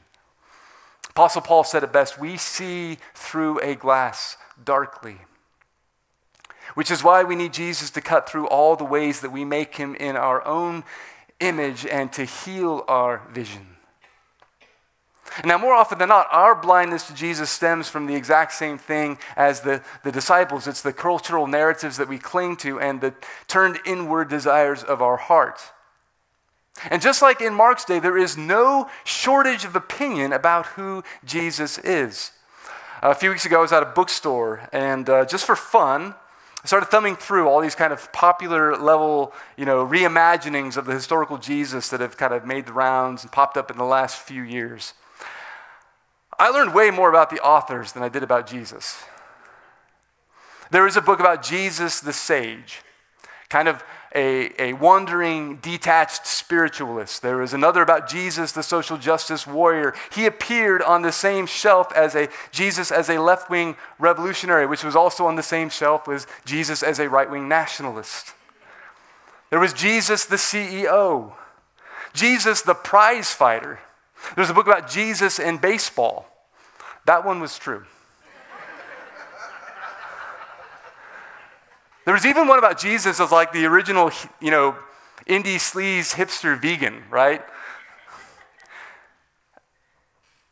Apostle 1.09 1.41
Paul 1.41 1.63
said 1.63 1.83
it 1.83 1.91
best 1.91 2.19
we 2.19 2.37
see 2.37 2.97
through 3.13 3.59
a 3.59 3.75
glass 3.75 4.37
darkly, 4.63 5.17
which 6.73 6.89
is 6.89 7.03
why 7.03 7.23
we 7.23 7.35
need 7.35 7.53
Jesus 7.53 7.89
to 7.91 8.01
cut 8.01 8.29
through 8.29 8.47
all 8.47 8.75
the 8.75 8.85
ways 8.85 9.19
that 9.21 9.31
we 9.31 9.43
make 9.43 9.75
him 9.75 9.95
in 9.95 10.15
our 10.15 10.45
own 10.47 10.83
image 11.39 11.85
and 11.85 12.13
to 12.13 12.23
heal 12.23 12.85
our 12.87 13.27
vision. 13.31 13.70
Now, 15.45 15.57
more 15.57 15.73
often 15.73 15.97
than 15.97 16.09
not, 16.09 16.27
our 16.31 16.55
blindness 16.55 17.07
to 17.07 17.13
Jesus 17.13 17.49
stems 17.49 17.87
from 17.87 18.05
the 18.05 18.15
exact 18.15 18.53
same 18.53 18.77
thing 18.77 19.17
as 19.35 19.61
the, 19.61 19.81
the 20.03 20.11
disciples. 20.11 20.67
It's 20.67 20.81
the 20.81 20.93
cultural 20.93 21.47
narratives 21.47 21.97
that 21.97 22.09
we 22.09 22.17
cling 22.17 22.57
to 22.57 22.79
and 22.79 22.99
the 22.99 23.13
turned 23.47 23.79
inward 23.85 24.29
desires 24.29 24.83
of 24.83 25.01
our 25.01 25.17
heart. 25.17 25.61
And 26.89 27.01
just 27.01 27.21
like 27.21 27.41
in 27.41 27.53
Mark's 27.53 27.85
day, 27.85 27.99
there 27.99 28.17
is 28.17 28.37
no 28.37 28.89
shortage 29.03 29.65
of 29.65 29.75
opinion 29.75 30.33
about 30.33 30.65
who 30.67 31.03
Jesus 31.23 31.77
is. 31.77 32.31
A 33.01 33.15
few 33.15 33.29
weeks 33.29 33.45
ago, 33.45 33.59
I 33.59 33.61
was 33.61 33.71
at 33.71 33.83
a 33.83 33.87
bookstore, 33.87 34.69
and 34.71 35.09
uh, 35.09 35.25
just 35.25 35.45
for 35.45 35.55
fun, 35.55 36.13
I 36.63 36.67
started 36.67 36.87
thumbing 36.87 37.15
through 37.15 37.47
all 37.47 37.59
these 37.59 37.73
kind 37.73 37.91
of 37.91 38.11
popular 38.13 38.75
level, 38.77 39.33
you 39.57 39.65
know, 39.65 39.85
reimaginings 39.85 40.77
of 40.77 40.85
the 40.85 40.93
historical 40.93 41.39
Jesus 41.39 41.89
that 41.89 41.99
have 41.99 42.17
kind 42.17 42.33
of 42.33 42.45
made 42.45 42.67
the 42.67 42.73
rounds 42.73 43.23
and 43.23 43.31
popped 43.31 43.57
up 43.57 43.71
in 43.71 43.77
the 43.77 43.85
last 43.85 44.17
few 44.17 44.43
years. 44.43 44.93
I 46.41 46.49
learned 46.49 46.73
way 46.73 46.89
more 46.89 47.08
about 47.08 47.30
the 47.30 47.39
authors 47.39 47.91
than 47.91 48.01
I 48.01 48.10
did 48.10 48.23
about 48.23 48.47
Jesus. 48.47 49.04
There 50.71 50.88
is 50.88 50.97
a 50.97 51.01
book 51.01 51.19
about 51.19 51.43
Jesus 51.43 51.99
the 51.99 52.13
sage, 52.13 52.82
kind 53.47 53.67
of 53.67 53.84
a, 54.15 54.49
a 54.60 54.73
wandering, 54.73 55.58
detached 55.58 56.25
spiritualist. 56.25 57.21
There 57.21 57.43
is 57.43 57.54
another 57.54 57.84
about 57.84 58.10
Jesus 58.10 58.54
the 58.54 58.63
social 58.63 58.97
justice 58.97 59.45
warrior. 59.45 59.93
He 60.15 60.25
appeared 60.25 60.82
on 60.82 61.04
the 61.04 61.12
same 61.12 61.45
shelf 61.45 61.93
as 61.95 62.15
a 62.15 62.27
Jesus 62.51 62.91
as 62.91 63.08
a 63.08 63.21
left 63.21 63.51
wing 63.51 63.75
revolutionary, 63.99 64.65
which 64.65 64.84
was 64.84 64.95
also 64.95 65.27
on 65.27 65.36
the 65.36 65.43
same 65.43 65.69
shelf 65.69 66.08
as 66.08 66.25
Jesus 66.43 66.82
as 66.82 66.97
a 66.97 67.08
right 67.08 67.30
wing 67.30 67.47
nationalist. 67.47 68.34
There 69.51 69.60
was 69.60 69.73
Jesus 69.73 70.25
the 70.25 70.38
CEO, 70.38 71.34
Jesus 72.13 72.63
the 72.63 72.73
prize 72.73 73.32
fighter. 73.32 73.77
There's 74.36 74.49
a 74.49 74.56
book 74.56 74.65
about 74.65 74.89
Jesus 74.89 75.39
and 75.39 75.62
baseball. 75.62 76.30
That 77.05 77.25
one 77.25 77.39
was 77.39 77.57
true. 77.57 77.83
there 82.05 82.13
was 82.13 82.25
even 82.25 82.47
one 82.47 82.59
about 82.59 82.79
Jesus 82.79 83.19
as 83.19 83.31
like 83.31 83.51
the 83.51 83.65
original, 83.65 84.11
you 84.39 84.51
know, 84.51 84.75
indie 85.27 85.55
sleaze 85.55 86.13
hipster 86.15 86.59
vegan, 86.59 87.03
right? 87.09 87.41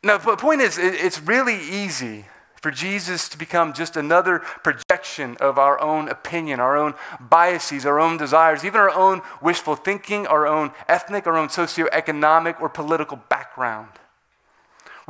Now, 0.02 0.16
the 0.16 0.36
point 0.36 0.62
is, 0.62 0.78
it's 0.78 1.20
really 1.20 1.60
easy 1.60 2.24
for 2.60 2.70
Jesus 2.70 3.28
to 3.30 3.38
become 3.38 3.72
just 3.72 3.96
another 3.96 4.40
projection 4.62 5.36
of 5.40 5.58
our 5.58 5.80
own 5.80 6.08
opinion, 6.08 6.60
our 6.60 6.76
own 6.76 6.94
biases, 7.18 7.86
our 7.86 7.98
own 7.98 8.16
desires, 8.16 8.64
even 8.64 8.80
our 8.80 8.90
own 8.90 9.22
wishful 9.40 9.76
thinking, 9.76 10.26
our 10.26 10.46
own 10.46 10.72
ethnic, 10.88 11.26
our 11.26 11.36
own 11.36 11.48
socioeconomic 11.48 12.60
or 12.60 12.68
political 12.68 13.18
background. 13.28 13.88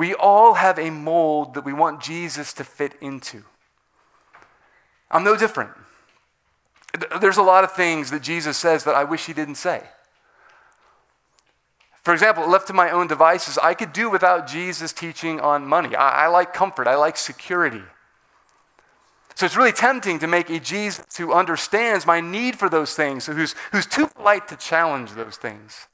We 0.01 0.15
all 0.15 0.55
have 0.55 0.79
a 0.79 0.89
mold 0.89 1.53
that 1.53 1.67
we 1.67 1.75
want 1.75 2.01
Jesus 2.01 2.55
to 2.55 2.65
fit 2.65 2.95
into. 3.03 3.45
I'm 5.11 5.25
no 5.25 5.37
different. 5.37 5.73
There's 7.21 7.37
a 7.37 7.43
lot 7.43 7.65
of 7.65 7.73
things 7.73 8.11
that 8.11 8.23
Jesus 8.23 8.57
says 8.57 8.85
that 8.85 8.95
I 8.95 9.05
wish 9.05 9.27
he 9.27 9.35
didn't 9.35 9.57
say. 9.57 9.83
For 12.03 12.15
example, 12.15 12.49
left 12.49 12.69
to 12.69 12.73
my 12.73 12.91
own 12.91 13.09
devices, 13.09 13.59
I 13.59 13.75
could 13.75 13.93
do 13.93 14.09
without 14.09 14.47
Jesus 14.47 14.95
teaching 14.95 15.39
on 15.39 15.67
money. 15.67 15.95
I, 15.95 16.25
I, 16.25 16.27
like 16.29 16.55
comfort, 16.55 16.87
I 16.87 16.95
like 16.95 17.19
security. 17.19 17.83
So 19.35 19.45
it's 19.45 19.55
really 19.55 19.71
tempting 19.71 20.19
to 20.21 20.27
make 20.27 20.49
a 20.49 20.61
Jesus 20.61 21.15
who 21.19 21.35
understands 21.35 22.07
my 22.07 22.23
need 22.23 22.59
for 22.59 22.71
those 22.71 22.95
things, 22.95 23.27
who's, 23.27 23.55
who's 23.71 23.85
too 23.85 24.07
polite 24.07 24.49
to 24.49 24.57
challenge 24.57 25.11
those 25.11 25.37
things. 25.37 25.89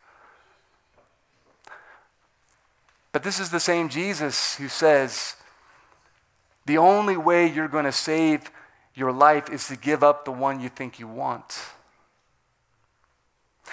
But 3.17 3.23
this 3.23 3.41
is 3.41 3.49
the 3.49 3.61
same 3.61 3.89
Jesus 3.89 4.57
who 4.57 4.69
says, 4.69 5.37
the 6.67 6.77
only 6.77 7.17
way 7.17 7.47
you're 7.47 7.67
going 7.67 7.87
to 7.87 7.91
save 7.91 8.51
your 8.95 9.11
life 9.11 9.49
is 9.49 9.69
to 9.69 9.77
give 9.77 10.05
up 10.05 10.27
the 10.27 10.33
one 10.33 10.61
you 10.61 10.69
think 10.69 10.99
you 10.99 11.09
want. 11.09 11.59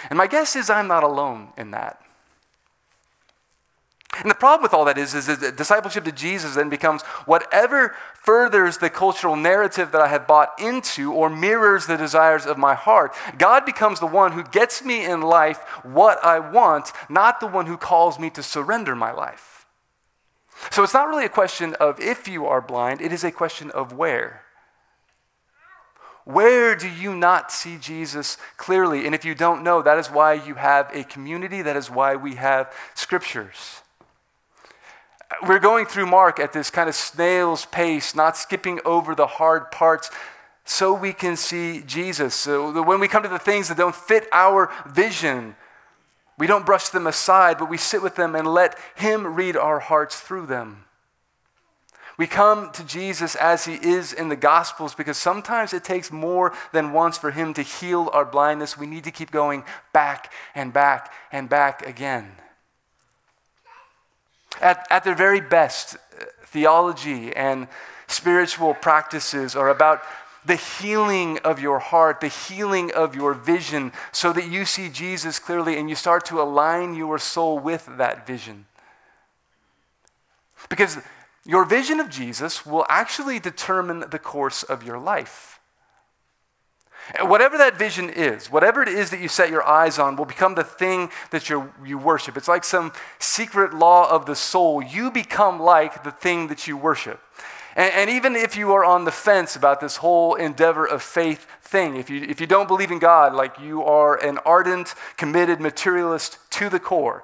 And 0.10 0.16
my 0.18 0.28
guess 0.28 0.56
is 0.56 0.70
I'm 0.70 0.88
not 0.88 1.04
alone 1.04 1.50
in 1.58 1.72
that. 1.72 2.02
And 4.20 4.30
the 4.30 4.36
problem 4.36 4.62
with 4.62 4.74
all 4.74 4.86
that 4.86 4.98
is, 4.98 5.16
is 5.16 5.26
that 5.26 5.58
discipleship 5.58 6.04
to 6.04 6.12
Jesus 6.12 6.54
then 6.56 6.70
becomes 6.70 7.02
whatever 7.26 7.96
furthers 8.14 8.78
the 8.78 8.90
cultural 8.90 9.36
narrative 9.36 9.92
that 9.92 10.02
I 10.02 10.08
have 10.08 10.28
bought 10.28 10.54
into 10.60 11.12
or 11.12 11.30
mirrors 11.30 11.88
the 11.88 11.98
desires 11.98 12.46
of 12.46 12.58
my 12.58 12.76
heart. 12.76 13.16
God 13.40 13.66
becomes 13.66 14.00
the 14.00 14.06
one 14.06 14.34
who 14.34 14.44
gets 14.44 14.84
me 14.84 15.04
in 15.04 15.22
life 15.22 15.58
what 15.84 16.24
I 16.24 16.38
want, 16.40 16.92
not 17.10 17.40
the 17.40 17.48
one 17.48 17.66
who 17.66 17.76
calls 17.76 18.20
me 18.20 18.30
to 18.32 18.44
surrender 18.44 18.96
my 18.96 19.12
life. 19.12 19.66
So 20.72 20.84
it's 20.84 20.94
not 20.94 21.08
really 21.08 21.26
a 21.26 21.30
question 21.30 21.74
of 21.76 22.00
if 22.00 22.28
you 22.28 22.46
are 22.46 22.62
blind, 22.62 23.02
it 23.02 23.12
is 23.12 23.24
a 23.24 23.32
question 23.32 23.72
of 23.72 23.94
where. 23.94 24.44
Where 26.26 26.76
do 26.76 26.88
you 26.88 27.16
not 27.16 27.52
see 27.52 27.78
Jesus 27.78 28.38
clearly? 28.56 29.06
And 29.06 29.14
if 29.14 29.26
you 29.26 29.36
don't 29.36 29.64
know, 29.64 29.82
that 29.82 29.98
is 29.98 30.08
why 30.08 30.34
you 30.34 30.54
have 30.54 30.90
a 30.94 31.04
community, 31.04 31.62
that 31.64 31.76
is 31.76 31.92
why 31.92 32.16
we 32.16 32.36
have 32.36 32.74
scriptures. 32.94 33.83
We're 35.42 35.60
going 35.60 35.86
through 35.86 36.06
Mark 36.06 36.40
at 36.40 36.54
this 36.54 36.70
kind 36.70 36.88
of 36.88 36.96
snail's 36.96 37.66
pace, 37.66 38.16
not 38.16 38.38
skipping 38.38 38.80
over 38.86 39.16
the 39.16 39.28
hard 39.28 39.72
parts 39.72 40.10
so 40.66 40.94
we 40.94 41.14
can 41.14 41.36
see 41.36 41.82
Jesus. 41.82 42.36
So 42.36 42.82
when 42.84 43.00
we 43.00 43.08
come 43.08 43.24
to 43.24 43.30
the 43.30 43.40
things 43.40 43.68
that 43.68 43.78
don't 43.78 43.96
fit 43.96 44.28
our 44.32 44.72
vision, 44.86 45.56
we 46.38 46.48
don't 46.48 46.66
brush 46.66 46.90
them 46.90 47.08
aside, 47.08 47.58
but 47.58 47.70
we 47.70 47.78
sit 47.78 48.02
with 48.02 48.16
them 48.16 48.36
and 48.36 48.48
let 48.48 48.78
Him 48.96 49.36
read 49.36 49.56
our 49.58 49.80
hearts 49.80 50.20
through 50.20 50.48
them. 50.48 50.86
We 52.18 52.28
come 52.28 52.72
to 52.74 52.84
Jesus 52.84 53.36
as 53.36 53.66
He 53.66 53.74
is 53.74 54.14
in 54.14 54.30
the 54.30 54.36
Gospels 54.36 54.94
because 54.94 55.18
sometimes 55.18 55.74
it 55.74 55.84
takes 55.84 56.12
more 56.12 56.54
than 56.72 56.94
once 56.94 57.18
for 57.18 57.32
Him 57.32 57.54
to 57.56 57.62
heal 57.62 58.10
our 58.14 58.26
blindness. 58.26 58.78
We 58.78 58.88
need 58.88 59.04
to 59.06 59.12
keep 59.12 59.32
going 59.32 59.64
back 59.94 60.32
and 60.54 60.72
back 60.72 61.12
and 61.32 61.50
back 61.50 61.86
again. 61.86 62.32
At, 64.64 64.88
at 64.90 65.04
their 65.04 65.14
very 65.14 65.42
best, 65.42 65.96
uh, 65.96 66.26
theology 66.46 67.36
and 67.36 67.68
spiritual 68.08 68.74
practices 68.74 69.56
are 69.56 69.70
about 69.70 70.02
the 70.46 70.56
healing 70.56 71.38
of 71.40 71.60
your 71.60 71.80
heart, 71.80 72.22
the 72.22 72.28
healing 72.28 72.92
of 72.94 73.16
your 73.16 73.34
vision, 73.34 73.92
so 74.12 74.34
that 74.34 74.48
you 74.50 74.66
see 74.66 74.90
Jesus 74.90 75.40
clearly 75.40 75.78
and 75.78 75.90
you 75.90 75.96
start 75.96 76.26
to 76.26 76.42
align 76.42 76.96
your 76.96 77.20
soul 77.20 77.60
with 77.60 77.90
that 77.98 78.26
vision. 78.26 78.66
Because 80.70 80.98
your 81.46 81.66
vision 81.66 82.00
of 82.00 82.10
Jesus 82.10 82.66
will 82.66 82.86
actually 82.90 83.40
determine 83.40 84.06
the 84.10 84.20
course 84.20 84.64
of 84.64 84.84
your 84.84 84.98
life. 84.98 85.60
And 87.20 87.30
whatever 87.30 87.58
that 87.58 87.78
vision 87.78 88.10
is, 88.10 88.50
whatever 88.52 88.82
it 88.82 88.88
is 88.88 89.10
that 89.10 89.20
you 89.20 89.28
set 89.28 89.50
your 89.50 89.64
eyes 89.64 90.00
on, 90.00 90.16
will 90.16 90.26
become 90.26 90.56
the 90.56 90.64
thing 90.64 91.10
that 91.32 91.50
you 91.50 91.98
worship. 91.98 92.38
It's 92.38 92.48
like 92.48 92.64
some 92.64 92.94
secret 93.20 93.74
law 93.74 94.10
of 94.10 94.26
the 94.26 94.36
soul. 94.36 94.82
You 94.82 95.12
become 95.12 95.60
like 95.60 96.04
the 96.04 96.12
thing 96.12 96.48
that 96.48 96.68
you 96.68 96.78
worship. 96.78 97.20
And, 97.76 97.92
and, 97.94 98.10
even 98.10 98.36
if 98.36 98.56
you 98.56 98.72
are 98.74 98.86
on 98.86 99.04
the 99.04 99.12
fence 99.12 99.56
about 99.56 99.82
this 99.82 99.98
whole 99.98 100.36
endeavor 100.36 100.86
of 100.86 101.02
faith 101.02 101.48
thing, 101.64 101.96
if 101.96 102.08
you, 102.08 102.22
if 102.22 102.40
you 102.40 102.46
don't 102.46 102.68
believe 102.68 102.92
in 102.92 103.00
God, 103.00 103.34
like 103.34 103.60
you 103.60 103.82
are 103.84 104.16
an 104.24 104.38
ardent, 104.46 104.94
committed 105.18 105.60
materialist 105.60 106.38
to 106.52 106.70
the 106.70 106.80
core, 106.80 107.24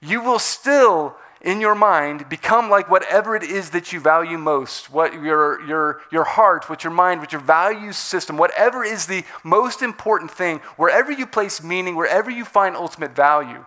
you 0.00 0.22
will 0.22 0.38
still 0.38 1.16
in 1.46 1.60
your 1.60 1.76
mind 1.76 2.28
become 2.28 2.68
like 2.68 2.90
whatever 2.90 3.36
it 3.36 3.44
is 3.44 3.70
that 3.70 3.92
you 3.92 4.00
value 4.00 4.36
most, 4.36 4.90
what 4.90 5.14
your, 5.14 5.62
your, 5.62 6.00
your 6.10 6.24
heart, 6.24 6.68
what 6.68 6.82
your 6.82 6.92
mind, 6.92 7.20
what 7.20 7.30
your 7.30 7.40
value 7.40 7.92
system, 7.92 8.36
whatever 8.36 8.82
is 8.82 9.06
the 9.06 9.24
most 9.44 9.80
important 9.80 10.28
thing, 10.28 10.58
wherever 10.76 11.12
you 11.12 11.24
place 11.24 11.62
meaning, 11.62 11.94
wherever 11.94 12.28
you 12.28 12.44
find 12.44 12.74
ultimate 12.74 13.14
value. 13.14 13.64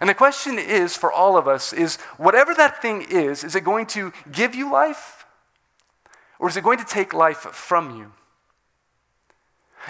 And 0.00 0.10
the 0.10 0.14
question 0.14 0.58
is 0.58 0.96
for 0.96 1.12
all 1.12 1.36
of 1.36 1.46
us 1.46 1.72
is 1.72 1.96
whatever 2.16 2.52
that 2.54 2.82
thing 2.82 3.02
is, 3.02 3.44
is 3.44 3.54
it 3.54 3.62
going 3.62 3.86
to 3.86 4.12
give 4.32 4.56
you 4.56 4.70
life? 4.70 5.24
Or 6.40 6.48
is 6.48 6.56
it 6.56 6.64
going 6.64 6.78
to 6.78 6.84
take 6.84 7.14
life 7.14 7.38
from 7.38 7.96
you? 7.96 8.12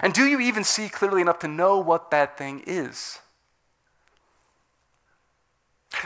And 0.01 0.13
do 0.13 0.25
you 0.25 0.39
even 0.39 0.63
see 0.63 0.87
clearly 0.87 1.21
enough 1.21 1.39
to 1.39 1.47
know 1.47 1.79
what 1.79 2.11
that 2.11 2.37
thing 2.37 2.63
is? 2.67 3.21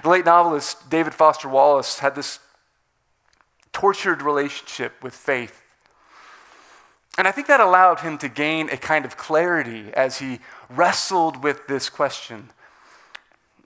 The 0.04 0.10
late 0.10 0.26
novelist 0.26 0.90
David 0.90 1.14
Foster 1.14 1.50
Wallace 1.50 2.00
had 2.00 2.16
this 2.16 2.40
tortured 3.74 4.22
relationship 4.22 5.04
with 5.04 5.14
faith. 5.14 5.64
And 7.18 7.28
I 7.28 7.32
think 7.32 7.48
that 7.48 7.60
allowed 7.60 8.00
him 8.00 8.18
to 8.20 8.30
gain 8.30 8.70
a 8.70 8.78
kind 8.78 9.04
of 9.04 9.18
clarity 9.18 9.92
as 9.94 10.20
he 10.20 10.40
wrestled 10.70 11.44
with 11.44 11.68
this 11.68 11.90
question. 11.90 12.50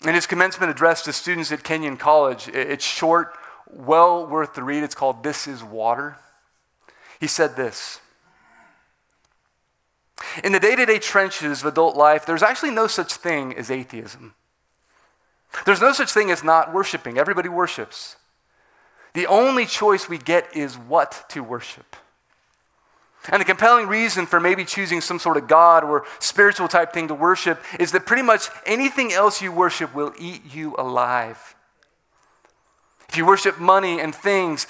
In 0.06 0.16
his 0.16 0.26
commencement 0.26 0.72
address 0.72 1.04
to 1.04 1.14
students 1.14 1.52
at 1.52 1.64
Kenyon 1.64 1.98
College, 1.98 2.48
it's 2.48 2.84
short, 2.84 3.34
well 3.68 4.26
worth 4.26 4.54
the 4.54 4.64
read. 4.64 4.84
It's 4.84 4.96
called 4.96 5.24
This 5.24 5.48
is 5.48 5.64
Water. 5.64 6.18
He 7.20 7.28
said 7.28 7.56
this 7.56 8.02
In 10.44 10.52
the 10.52 10.60
day 10.60 10.76
to 10.76 10.86
day 10.86 11.00
trenches 11.00 11.62
of 11.62 11.68
adult 11.68 11.96
life, 11.96 12.26
there's 12.26 12.44
actually 12.44 12.72
no 12.72 12.88
such 12.88 13.14
thing 13.14 13.56
as 13.56 13.72
atheism. 13.72 14.34
There's 15.66 15.82
no 15.82 15.94
such 15.94 16.12
thing 16.12 16.32
as 16.32 16.44
not 16.44 16.74
worshiping. 16.74 17.18
Everybody 17.18 17.50
worships. 17.50 18.18
The 19.14 19.28
only 19.28 19.66
choice 19.66 20.10
we 20.10 20.18
get 20.18 20.56
is 20.56 20.76
what 20.76 21.26
to 21.30 21.44
worship. 21.44 21.96
And 23.30 23.40
the 23.40 23.46
compelling 23.46 23.88
reason 23.88 24.26
for 24.26 24.40
maybe 24.40 24.66
choosing 24.66 25.00
some 25.00 25.18
sort 25.18 25.38
of 25.38 25.48
God 25.48 25.84
or 25.84 26.06
spiritual 26.20 26.68
type 26.68 26.92
thing 26.92 27.08
to 27.08 27.14
worship 27.14 27.64
is 27.80 27.92
that 27.94 28.06
pretty 28.06 28.24
much 28.24 28.50
anything 28.66 29.14
else 29.14 29.42
you 29.42 29.52
worship 29.52 29.96
will 29.96 30.14
eat 30.20 30.42
you 30.54 30.76
alive. 30.78 31.56
If 33.08 33.16
you 33.16 33.26
worship 33.26 33.60
money 33.60 34.02
and 34.02 34.14
things, 34.14 34.68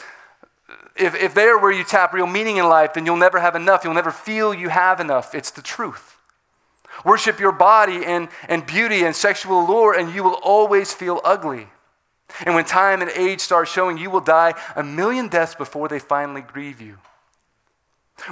if, 0.95 1.15
if 1.15 1.33
they 1.33 1.45
are 1.45 1.57
where 1.59 1.71
you 1.71 1.83
tap 1.83 2.13
real 2.13 2.27
meaning 2.27 2.57
in 2.57 2.67
life, 2.67 2.93
then 2.93 3.05
you'll 3.05 3.17
never 3.17 3.39
have 3.39 3.55
enough. 3.55 3.83
You'll 3.83 3.93
never 3.93 4.11
feel 4.11 4.53
you 4.53 4.69
have 4.69 4.99
enough. 4.99 5.33
It's 5.33 5.49
the 5.49 5.61
truth. 5.61 6.12
Worship 7.03 7.39
your 7.39 7.51
body 7.51 8.05
and, 8.05 8.29
and 8.47 8.65
beauty 8.65 9.03
and 9.03 9.15
sexual 9.15 9.61
allure, 9.61 9.93
and 9.93 10.13
you 10.13 10.23
will 10.23 10.39
always 10.43 10.93
feel 10.93 11.21
ugly. 11.23 11.67
And 12.45 12.55
when 12.55 12.65
time 12.65 13.01
and 13.01 13.11
age 13.11 13.41
start 13.41 13.67
showing, 13.67 13.97
you 13.97 14.09
will 14.09 14.21
die 14.21 14.53
a 14.75 14.83
million 14.83 15.27
deaths 15.27 15.55
before 15.55 15.87
they 15.87 15.99
finally 15.99 16.41
grieve 16.41 16.81
you. 16.81 16.97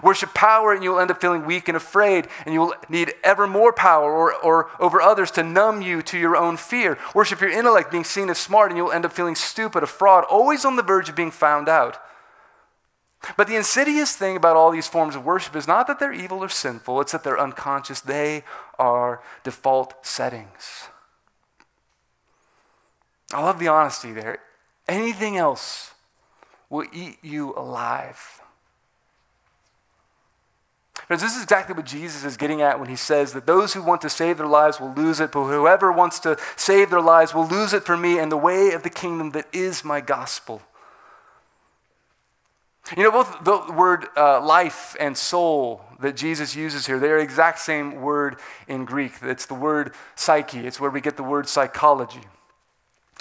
Worship 0.04 0.34
power, 0.34 0.74
and 0.74 0.84
you 0.84 0.92
will 0.92 1.00
end 1.00 1.12
up 1.12 1.20
feeling 1.20 1.46
weak 1.46 1.68
and 1.68 1.76
afraid, 1.76 2.28
and 2.46 2.54
you 2.54 2.62
will 2.62 2.76
need 2.88 3.14
ever 3.24 3.46
more 3.48 3.74
power 3.74 4.12
or, 4.12 4.34
or 4.34 4.70
over 4.80 5.02
others 5.02 5.32
to 5.32 5.44
numb 5.44 5.82
you 5.82 6.02
to 6.04 6.18
your 6.18 6.38
own 6.38 6.56
fear. 6.56 6.98
Worship 7.14 7.42
your 7.42 7.50
intellect, 7.50 7.92
being 7.92 8.04
seen 8.04 8.30
as 8.30 8.38
smart, 8.38 8.72
and 8.72 8.78
you'll 8.78 8.92
end 8.92 9.06
up 9.06 9.12
feeling 9.12 9.36
stupid, 9.36 9.84
a 9.84 9.88
fraud, 9.88 10.24
always 10.30 10.66
on 10.66 10.76
the 10.76 10.84
verge 10.84 11.10
of 11.10 11.16
being 11.16 11.32
found 11.32 11.68
out. 11.68 11.98
But 13.38 13.48
the 13.48 13.56
insidious 13.56 14.16
thing 14.16 14.36
about 14.36 14.56
all 14.56 14.72
these 14.72 14.88
forms 14.88 15.16
of 15.16 15.24
worship 15.24 15.56
is 15.56 15.68
not 15.68 15.88
that 15.88 16.00
they're 16.00 16.14
evil 16.14 16.44
or 16.44 16.50
sinful, 16.50 17.02
it's 17.02 17.12
that 17.12 17.24
they're 17.24 17.40
unconscious. 17.40 18.02
They 18.02 18.44
are 18.80 19.22
default 19.44 20.06
settings. 20.06 20.88
I 23.32 23.42
love 23.42 23.60
the 23.60 23.68
honesty 23.68 24.12
there. 24.12 24.40
Anything 24.88 25.38
else 25.38 25.92
will 26.70 26.86
eat 26.92 27.18
you 27.22 27.54
alive. 27.56 28.42
This 31.08 31.36
is 31.36 31.44
exactly 31.44 31.76
what 31.76 31.86
Jesus 31.86 32.24
is 32.24 32.38
getting 32.38 32.62
at 32.62 32.80
when 32.80 32.88
he 32.88 32.96
says 32.96 33.34
that 33.34 33.46
those 33.46 33.74
who 33.74 33.84
want 33.84 34.02
to 34.02 34.10
save 34.10 34.38
their 34.38 34.48
lives 34.48 34.80
will 34.80 34.94
lose 34.94 35.20
it, 35.20 35.34
but 35.34 35.44
whoever 35.44 35.92
wants 35.92 36.20
to 36.20 36.38
save 36.56 36.90
their 36.90 37.02
lives 37.02 37.34
will 37.34 37.46
lose 37.46 37.74
it 37.74 37.84
for 37.84 37.98
me 37.98 38.18
and 38.18 38.32
the 38.32 38.38
way 38.38 38.72
of 38.72 38.84
the 38.84 38.90
kingdom 38.90 39.32
that 39.32 39.46
is 39.52 39.84
my 39.84 40.00
gospel. 40.00 40.62
You 42.98 43.04
know, 43.04 43.12
both 43.12 43.44
the 43.44 43.74
word 43.74 44.08
uh, 44.18 44.44
life 44.44 44.96
and 45.00 45.18
soul 45.18 45.82
that 46.00 46.18
Jesus 46.18 46.56
uses 46.56 46.88
here, 46.88 47.00
they're 47.00 47.18
the 47.18 47.24
exact 47.24 47.60
same 47.60 48.02
word 48.02 48.38
in 48.68 48.86
Greek. 48.86 49.14
It's 49.22 49.46
the 49.46 49.54
word 49.54 49.94
psyche, 50.16 50.66
it's 50.66 50.80
where 50.80 50.90
we 50.90 51.00
get 51.00 51.16
the 51.16 51.24
word 51.24 51.48
psychology. 51.48 52.22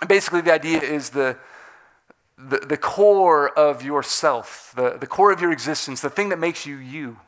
basically, 0.09 0.41
the 0.41 0.53
idea 0.53 0.81
is 0.81 1.11
the, 1.11 1.37
the, 2.39 2.59
the 2.59 2.77
core 2.77 3.51
of 3.51 3.83
yourself, 3.83 4.73
the, 4.75 4.97
the 4.99 5.07
core 5.07 5.31
of 5.31 5.41
your 5.41 5.53
existence, 5.53 6.01
the 6.01 6.11
thing 6.11 6.31
that 6.31 6.39
makes 6.39 6.67
you 6.67 6.77
you. 6.77 7.19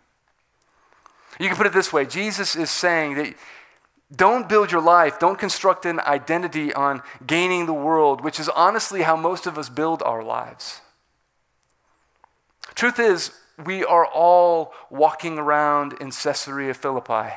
You 1.38 1.48
can 1.48 1.56
put 1.56 1.66
it 1.66 1.72
this 1.72 1.92
way 1.92 2.06
Jesus 2.06 2.56
is 2.56 2.70
saying 2.70 3.14
that 3.14 3.34
don't 4.14 4.48
build 4.48 4.72
your 4.72 4.82
life, 4.82 5.18
don't 5.18 5.38
construct 5.38 5.86
an 5.86 6.00
identity 6.00 6.72
on 6.72 7.02
gaining 7.26 7.66
the 7.66 7.72
world, 7.72 8.22
which 8.22 8.38
is 8.38 8.48
honestly 8.48 9.02
how 9.02 9.16
most 9.16 9.46
of 9.46 9.56
us 9.56 9.68
build 9.68 10.02
our 10.02 10.22
lives. 10.22 10.80
Truth 12.74 12.98
is, 12.98 13.30
we 13.64 13.84
are 13.84 14.06
all 14.06 14.72
walking 14.90 15.38
around 15.38 15.94
in 16.00 16.10
Caesarea 16.10 16.74
Philippi. 16.74 17.34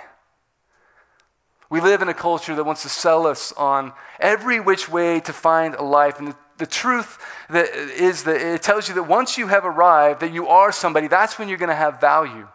We 1.69 1.81
live 1.81 2.01
in 2.01 2.09
a 2.09 2.13
culture 2.13 2.55
that 2.55 2.63
wants 2.63 2.83
to 2.83 2.89
sell 2.89 3.25
us 3.27 3.51
on 3.53 3.91
every 4.19 4.59
which 4.59 4.87
way 4.87 5.19
to 5.21 5.33
find 5.33 5.75
a 5.75 5.83
life. 5.83 6.19
And 6.19 6.29
the, 6.29 6.35
the 6.57 6.65
truth 6.65 7.19
that 7.49 7.73
is 7.73 8.23
that 8.23 8.39
it 8.39 8.61
tells 8.61 8.87
you 8.87 8.95
that 8.95 9.03
once 9.03 9.37
you 9.37 9.47
have 9.47 9.65
arrived, 9.65 10.21
that 10.21 10.31
you 10.31 10.47
are 10.47 10.71
somebody, 10.71 11.07
that's 11.07 11.37
when 11.37 11.49
you're 11.49 11.57
going 11.57 11.69
to 11.69 11.75
have 11.75 11.99
value. 11.99 12.47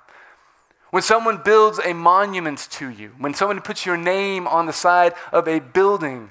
When 0.91 1.03
someone 1.03 1.43
builds 1.45 1.79
a 1.85 1.93
monument 1.93 2.67
to 2.73 2.89
you, 2.89 3.13
when 3.19 3.35
someone 3.35 3.61
puts 3.61 3.85
your 3.85 3.97
name 3.97 4.49
on 4.49 4.67
the 4.67 4.73
side 4.73 5.15
of 5.33 5.47
a 5.47 5.61
building, 5.61 6.31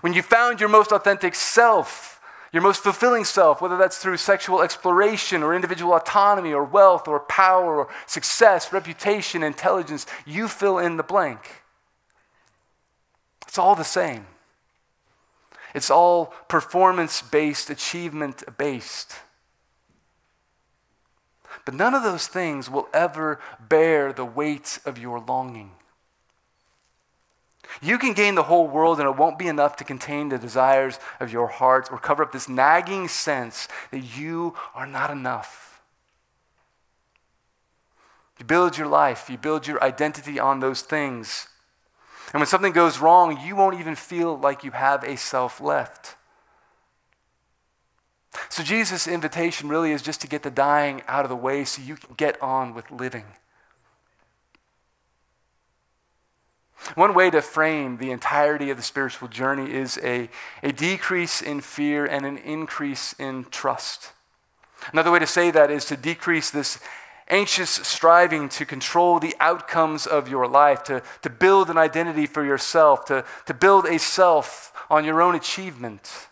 when 0.00 0.12
you 0.12 0.22
found 0.22 0.60
your 0.60 0.68
most 0.68 0.92
authentic 0.92 1.34
self, 1.34 2.19
your 2.52 2.62
most 2.62 2.82
fulfilling 2.82 3.24
self, 3.24 3.60
whether 3.60 3.76
that's 3.76 3.98
through 3.98 4.16
sexual 4.16 4.60
exploration 4.62 5.42
or 5.42 5.54
individual 5.54 5.94
autonomy 5.94 6.52
or 6.52 6.64
wealth 6.64 7.06
or 7.06 7.20
power 7.20 7.76
or 7.76 7.88
success, 8.06 8.72
reputation, 8.72 9.42
intelligence, 9.42 10.06
you 10.26 10.48
fill 10.48 10.78
in 10.78 10.96
the 10.96 11.02
blank. 11.02 11.62
It's 13.46 13.58
all 13.58 13.76
the 13.76 13.84
same. 13.84 14.26
It's 15.74 15.90
all 15.90 16.26
performance 16.48 17.22
based, 17.22 17.70
achievement 17.70 18.42
based. 18.58 19.14
But 21.64 21.74
none 21.74 21.94
of 21.94 22.02
those 22.02 22.26
things 22.26 22.68
will 22.68 22.88
ever 22.92 23.38
bear 23.60 24.12
the 24.12 24.24
weight 24.24 24.78
of 24.84 24.98
your 24.98 25.20
longing. 25.20 25.72
You 27.80 27.98
can 27.98 28.12
gain 28.12 28.34
the 28.34 28.44
whole 28.44 28.66
world, 28.66 28.98
and 28.98 29.08
it 29.08 29.16
won't 29.16 29.38
be 29.38 29.48
enough 29.48 29.76
to 29.76 29.84
contain 29.84 30.28
the 30.28 30.38
desires 30.38 30.98
of 31.20 31.32
your 31.32 31.46
hearts 31.46 31.88
or 31.90 31.98
cover 31.98 32.22
up 32.22 32.32
this 32.32 32.48
nagging 32.48 33.08
sense 33.08 33.68
that 33.90 34.00
you 34.00 34.54
are 34.74 34.86
not 34.86 35.10
enough. 35.10 35.82
You 38.38 38.44
build 38.46 38.78
your 38.78 38.86
life, 38.86 39.28
you 39.28 39.36
build 39.36 39.66
your 39.66 39.82
identity 39.84 40.40
on 40.40 40.60
those 40.60 40.82
things. 40.82 41.48
And 42.32 42.40
when 42.40 42.46
something 42.46 42.72
goes 42.72 42.98
wrong, 42.98 43.38
you 43.44 43.54
won't 43.54 43.78
even 43.78 43.94
feel 43.94 44.38
like 44.38 44.64
you 44.64 44.70
have 44.70 45.04
a 45.04 45.16
self 45.16 45.60
left. 45.60 46.16
So, 48.48 48.62
Jesus' 48.62 49.08
invitation 49.08 49.68
really 49.68 49.90
is 49.92 50.02
just 50.02 50.20
to 50.20 50.28
get 50.28 50.42
the 50.42 50.50
dying 50.50 51.02
out 51.08 51.24
of 51.24 51.28
the 51.28 51.36
way 51.36 51.64
so 51.64 51.82
you 51.82 51.96
can 51.96 52.14
get 52.14 52.40
on 52.40 52.74
with 52.74 52.90
living. 52.90 53.24
One 56.94 57.14
way 57.14 57.30
to 57.30 57.42
frame 57.42 57.98
the 57.98 58.10
entirety 58.10 58.70
of 58.70 58.76
the 58.76 58.82
spiritual 58.82 59.28
journey 59.28 59.72
is 59.72 59.98
a, 60.02 60.28
a 60.62 60.72
decrease 60.72 61.42
in 61.42 61.60
fear 61.60 62.06
and 62.06 62.24
an 62.24 62.38
increase 62.38 63.12
in 63.14 63.44
trust. 63.50 64.12
Another 64.92 65.10
way 65.10 65.18
to 65.18 65.26
say 65.26 65.50
that 65.50 65.70
is 65.70 65.84
to 65.86 65.96
decrease 65.96 66.50
this 66.50 66.78
anxious 67.28 67.70
striving 67.70 68.48
to 68.48 68.64
control 68.64 69.18
the 69.18 69.36
outcomes 69.40 70.06
of 70.06 70.28
your 70.28 70.48
life, 70.48 70.82
to, 70.84 71.02
to 71.22 71.30
build 71.30 71.70
an 71.70 71.78
identity 71.78 72.26
for 72.26 72.44
yourself, 72.44 73.04
to, 73.04 73.24
to 73.46 73.54
build 73.54 73.86
a 73.86 73.98
self 73.98 74.72
on 74.90 75.04
your 75.04 75.22
own 75.22 75.34
achievement. 75.34 76.28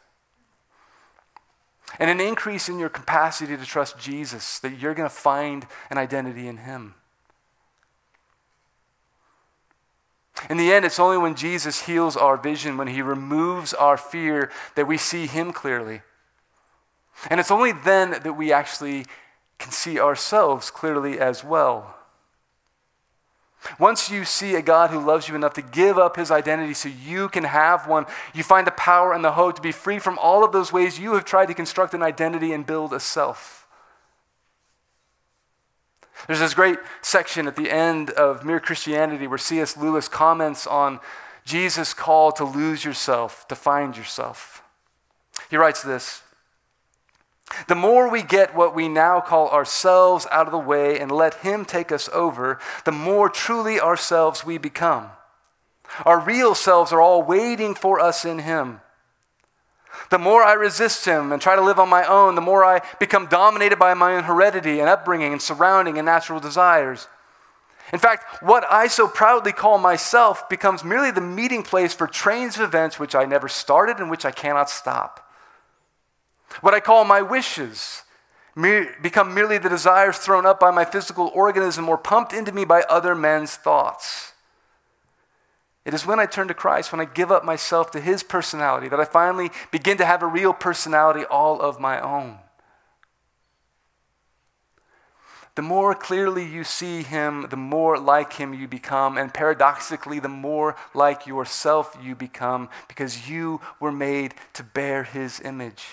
and 1.99 2.11
an 2.11 2.21
increase 2.21 2.69
in 2.69 2.79
your 2.79 2.89
capacity 2.89 3.57
to 3.57 3.65
trust 3.65 3.99
Jesus, 3.99 4.59
that 4.61 4.79
you're 4.79 4.95
going 4.95 5.09
to 5.09 5.15
find 5.15 5.67
an 5.91 5.99
identity 5.99 6.47
in 6.47 6.59
Him. 6.59 6.95
In 10.49 10.57
the 10.57 10.73
end, 10.73 10.85
it's 10.85 11.01
only 11.01 11.19
when 11.19 11.35
Jesus 11.35 11.83
heals 11.87 12.17
our 12.17 12.37
vision, 12.37 12.77
when 12.77 12.89
He 12.89 13.03
removes 13.03 13.75
our 13.75 13.97
fear, 13.97 14.51
that 14.77 14.87
we 14.87 14.97
see 14.97 15.27
Him 15.27 15.53
clearly. 15.53 16.03
And 17.29 17.41
it's 17.41 17.51
only 17.51 17.73
then 17.73 18.11
that 18.11 18.37
we 18.37 18.53
actually 18.53 19.05
can 19.59 19.73
see 19.73 19.99
ourselves 19.99 20.71
clearly 20.71 21.19
as 21.19 21.43
well. 21.43 21.97
Once 23.79 24.09
you 24.09 24.25
see 24.25 24.55
a 24.55 24.63
God 24.63 24.91
who 24.91 25.01
loves 25.01 25.29
you 25.29 25.35
enough 25.35 25.55
to 25.55 25.63
give 25.63 25.99
up 25.99 26.17
his 26.17 26.31
identity 26.31 26.75
so 26.75 26.89
you 26.89 27.29
can 27.29 27.43
have 27.43 27.89
one, 27.89 28.07
you 28.33 28.45
find 28.45 28.67
the 28.67 28.73
power 28.73 29.13
and 29.13 29.25
the 29.25 29.33
hope 29.33 29.57
to 29.57 29.63
be 29.63 29.73
free 29.73 29.99
from 29.99 30.17
all 30.19 30.45
of 30.45 30.53
those 30.53 30.73
ways 30.73 30.99
you 30.99 31.15
have 31.15 31.25
tried 31.25 31.47
to 31.47 31.55
construct 31.55 31.93
an 31.93 32.03
identity 32.03 32.53
and 32.53 32.65
build 32.65 32.93
a 32.93 33.01
self. 33.01 33.58
There's 36.27 36.41
this 36.41 36.55
great 36.55 36.79
section 37.01 37.47
at 37.47 37.57
the 37.57 37.71
end 37.71 38.11
of 38.11 38.45
Mere 38.45 38.61
Christianity 38.61 39.27
where 39.27 39.39
C.S. 39.39 39.77
Lewis 39.77 40.09
comments 40.09 40.67
on 40.67 41.01
Jesus' 41.45 41.95
call 41.95 42.33
to 42.33 42.45
lose 42.45 42.85
yourself, 42.85 43.47
to 43.49 43.55
find 43.55 43.97
yourself. 43.97 44.63
He 45.49 45.57
writes 45.57 45.83
this 45.83 46.23
the 47.67 47.75
more 47.75 48.11
we 48.11 48.23
get 48.23 48.55
what 48.55 48.75
we 48.75 48.89
now 48.89 49.21
call 49.21 49.49
ourselves 49.49 50.27
out 50.31 50.47
of 50.47 50.53
the 50.53 50.59
way 50.59 50.99
and 50.99 51.11
let 51.11 51.35
Him 51.37 51.65
take 51.65 51.91
us 51.91 52.09
over, 52.13 52.59
the 52.85 52.93
more 52.93 53.29
truly 53.29 53.81
ourselves 53.81 54.45
we 54.45 54.59
become. 54.59 55.11
Our 56.05 56.21
real 56.21 56.55
selves 56.55 56.93
are 56.93 57.01
all 57.01 57.23
waiting 57.23 57.75
for 57.75 57.99
us 57.99 58.25
in 58.25 58.41
Him. 58.41 58.81
The 60.11 60.19
more 60.19 60.43
I 60.43 60.55
resist 60.55 61.05
Him 61.05 61.33
and 61.33 61.43
try 61.43 61.55
to 61.55 61.63
live 61.63 61.79
on 61.79 61.89
my 61.89 62.05
own, 62.05 62.35
the 62.35 62.41
more 62.41 62.65
I 62.65 62.81
become 62.99 63.27
dominated 63.27 63.79
by 63.79 63.93
my 63.95 64.15
own 64.15 64.25
heredity 64.25 64.81
and 64.81 64.89
upbringing 64.89 65.33
and 65.33 65.43
surrounding 65.43 65.99
and 65.99 66.07
natural 66.07 66.41
desires. 66.41 67.09
In 67.93 67.99
fact, 67.99 68.43
what 68.43 68.65
I 68.71 68.87
so 68.87 69.09
proudly 69.09 69.53
call 69.53 69.79
myself 69.79 70.49
becomes 70.49 70.85
merely 70.85 71.11
the 71.11 71.21
meeting 71.21 71.63
place 71.63 71.95
for 71.95 72.07
trains 72.07 72.57
of 72.57 72.63
events 72.63 72.99
which 72.99 73.15
I 73.15 73.25
never 73.25 73.49
started 73.49 73.99
and 73.99 74.11
which 74.11 74.25
I 74.25 74.31
cannot 74.31 74.69
stop. 74.71 75.31
What 76.61 76.75
I 76.75 76.81
call 76.81 77.05
my 77.05 77.23
wishes 77.23 78.03
become 78.55 79.35
merely 79.35 79.59
the 79.59 79.69
desires 79.69 80.19
thrown 80.19 80.45
up 80.45 80.59
by 80.59 80.71
my 80.71 80.85
physical 80.85 81.31
organism 81.35 81.89
or 81.89 81.97
pumped 81.97 82.33
into 82.33 82.53
me 82.53 82.65
by 82.65 82.83
other 82.83 83.15
men's 83.15 83.57
thoughts. 83.57 84.33
It 85.89 85.95
is 85.95 86.05
when 86.05 86.21
I 86.21 86.27
turn 86.27 86.49
to 86.49 86.55
Christ, 86.55 86.93
when 86.93 87.01
I 87.01 87.07
give 87.07 87.33
up 87.33 87.47
myself 87.47 87.91
to 87.93 88.01
His 88.01 88.23
personality, 88.23 88.91
that 88.91 89.01
I 89.01 89.07
finally 89.07 89.51
begin 89.71 89.97
to 89.97 90.05
have 90.05 90.23
a 90.23 90.27
real 90.27 90.53
personality 90.53 91.25
all 91.25 91.63
of 91.63 91.81
my 91.81 91.99
own. 91.99 92.41
The 95.55 95.63
more 95.63 95.95
clearly 95.95 96.45
you 96.45 96.63
see 96.63 97.03
Him, 97.03 97.47
the 97.49 97.57
more 97.57 97.99
like 97.99 98.35
Him 98.35 98.53
you 98.53 98.69
become. 98.69 99.17
And 99.17 99.33
paradoxically, 99.33 100.19
the 100.19 100.29
more 100.29 100.77
like 100.93 101.27
yourself 101.27 101.97
you 102.03 102.15
become 102.15 102.69
because 102.87 103.31
you 103.31 103.63
were 103.81 103.91
made 103.91 104.35
to 104.53 104.63
bear 104.63 105.05
His 105.05 105.41
image. 105.41 105.87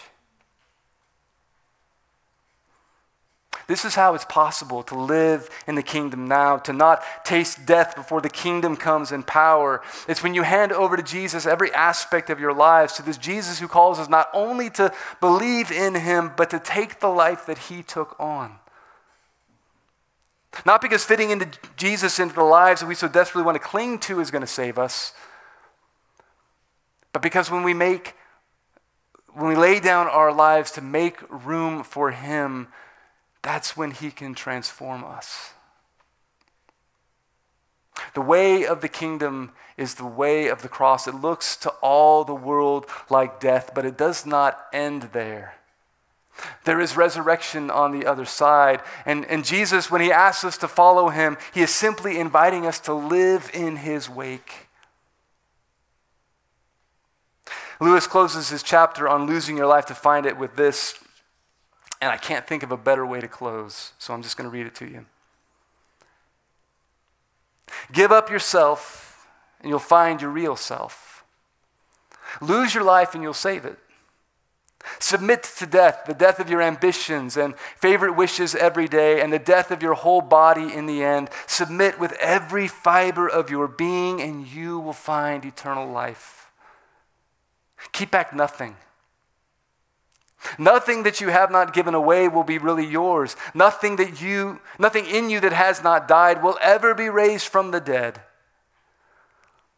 This 3.67 3.83
is 3.83 3.95
how 3.95 4.13
it's 4.13 4.25
possible 4.25 4.83
to 4.83 4.95
live 4.95 5.49
in 5.65 5.75
the 5.75 5.81
kingdom 5.81 6.27
now, 6.27 6.57
to 6.57 6.73
not 6.73 7.01
taste 7.23 7.65
death 7.65 7.95
before 7.95 8.21
the 8.21 8.29
kingdom 8.29 8.75
comes 8.75 9.11
in 9.11 9.23
power. 9.23 9.81
It's 10.07 10.21
when 10.21 10.35
you 10.35 10.43
hand 10.43 10.71
over 10.71 10.95
to 10.95 11.03
Jesus 11.03 11.47
every 11.47 11.73
aspect 11.73 12.29
of 12.29 12.39
your 12.39 12.53
lives, 12.53 12.93
to 12.93 13.01
this 13.01 13.17
Jesus 13.17 13.59
who 13.59 13.67
calls 13.67 13.97
us 13.97 14.07
not 14.07 14.29
only 14.33 14.69
to 14.71 14.93
believe 15.19 15.71
in 15.71 15.95
him, 15.95 16.31
but 16.37 16.51
to 16.51 16.59
take 16.59 16.99
the 16.99 17.07
life 17.07 17.47
that 17.47 17.57
he 17.57 17.81
took 17.81 18.15
on. 18.19 18.59
Not 20.65 20.81
because 20.81 21.03
fitting 21.03 21.31
into 21.31 21.49
Jesus 21.75 22.19
into 22.19 22.35
the 22.35 22.43
lives 22.43 22.81
that 22.81 22.87
we 22.87 22.95
so 22.95 23.07
desperately 23.07 23.45
want 23.45 23.55
to 23.55 23.67
cling 23.67 23.99
to 23.99 24.19
is 24.19 24.31
going 24.31 24.41
to 24.41 24.47
save 24.47 24.77
us, 24.77 25.13
but 27.11 27.21
because 27.21 27.49
when 27.49 27.63
we 27.63 27.73
make 27.73 28.13
when 29.33 29.49
we 29.49 29.55
lay 29.55 29.81
down 29.81 30.07
our 30.07 30.31
lives 30.31 30.71
to 30.71 30.81
make 30.81 31.17
room 31.29 31.83
for 31.83 32.11
him, 32.11 32.69
that's 33.45 33.77
when 33.77 33.91
He 33.91 34.09
can 34.09 34.33
transform 34.33 35.03
us. 35.03 35.53
The 38.13 38.21
way 38.21 38.65
of 38.65 38.81
the 38.81 38.89
kingdom 38.89 39.51
is 39.77 39.95
the 39.95 40.05
way 40.05 40.47
of 40.47 40.61
the 40.61 40.67
cross. 40.67 41.07
It 41.07 41.15
looks 41.15 41.55
to 41.57 41.69
all 41.81 42.23
the 42.23 42.33
world 42.33 42.87
like 43.09 43.39
death, 43.39 43.71
but 43.75 43.85
it 43.85 43.97
does 43.97 44.25
not 44.25 44.65
end 44.73 45.09
there. 45.13 45.55
There 46.65 46.81
is 46.81 46.97
resurrection 46.97 47.69
on 47.69 47.97
the 47.97 48.05
other 48.05 48.25
side. 48.25 48.81
And, 49.05 49.25
and 49.25 49.45
Jesus, 49.45 49.89
when 49.89 50.01
he 50.01 50.11
asks 50.11 50.43
us 50.43 50.57
to 50.57 50.67
follow 50.67 51.09
him, 51.09 51.37
he 51.53 51.61
is 51.61 51.69
simply 51.69 52.19
inviting 52.19 52.65
us 52.65 52.79
to 52.81 52.93
live 52.93 53.49
in 53.53 53.77
his 53.77 54.09
wake. 54.09 54.67
Lewis 57.79 58.07
closes 58.07 58.49
his 58.49 58.63
chapter 58.63 59.07
on 59.07 59.27
losing 59.27 59.57
your 59.57 59.67
life 59.67 59.85
to 59.85 59.95
find 59.95 60.25
it 60.25 60.37
with 60.37 60.55
this 60.55 60.97
and 62.05 62.13
I 62.13 62.17
can't 62.17 62.45
think 62.45 62.61
of 62.61 62.71
a 62.71 62.77
better 62.77 63.03
way 63.03 63.19
to 63.19 63.27
close, 63.27 63.93
so 63.97 64.13
I'm 64.13 64.21
just 64.21 64.37
going 64.37 64.47
to 64.47 64.55
read 64.55 64.67
it 64.67 64.75
to 64.75 64.85
you. 64.85 65.07
Give 67.91 68.11
up 68.11 68.29
yourself, 68.29 69.27
and 69.59 69.69
you'll 69.69 69.79
find 69.79 70.21
your 70.21 70.29
real 70.29 70.55
self. 70.55 71.25
Lose 72.41 72.75
your 72.75 72.83
life, 72.83 73.15
and 73.15 73.23
you'll 73.23 73.33
save 73.33 73.65
it. 73.65 73.79
Submit 74.99 75.41
to 75.57 75.65
death, 75.65 76.03
the 76.05 76.13
death 76.13 76.39
of 76.39 76.47
your 76.47 76.61
ambitions 76.61 77.37
and 77.37 77.57
favorite 77.57 78.15
wishes 78.15 78.53
every 78.53 78.87
day, 78.87 79.19
and 79.19 79.33
the 79.33 79.39
death 79.39 79.71
of 79.71 79.81
your 79.81 79.95
whole 79.95 80.21
body 80.21 80.71
in 80.71 80.85
the 80.85 81.03
end. 81.03 81.31
Submit 81.47 81.99
with 81.99 82.13
every 82.19 82.67
fiber 82.67 83.27
of 83.27 83.49
your 83.49 83.67
being, 83.67 84.21
and 84.21 84.45
you 84.45 84.77
will 84.77 84.93
find 84.93 85.43
eternal 85.43 85.89
life. 85.89 86.51
Keep 87.93 88.11
back 88.11 88.31
nothing. 88.31 88.75
Nothing 90.57 91.03
that 91.03 91.21
you 91.21 91.29
have 91.29 91.51
not 91.51 91.73
given 91.73 91.93
away 91.93 92.27
will 92.27 92.43
be 92.43 92.57
really 92.57 92.85
yours. 92.85 93.35
Nothing 93.53 93.95
that 93.97 94.21
you 94.21 94.59
nothing 94.79 95.05
in 95.05 95.29
you 95.29 95.39
that 95.39 95.53
has 95.53 95.83
not 95.83 96.07
died 96.07 96.43
will 96.43 96.57
ever 96.61 96.93
be 96.93 97.09
raised 97.09 97.47
from 97.47 97.71
the 97.71 97.79
dead. 97.79 98.21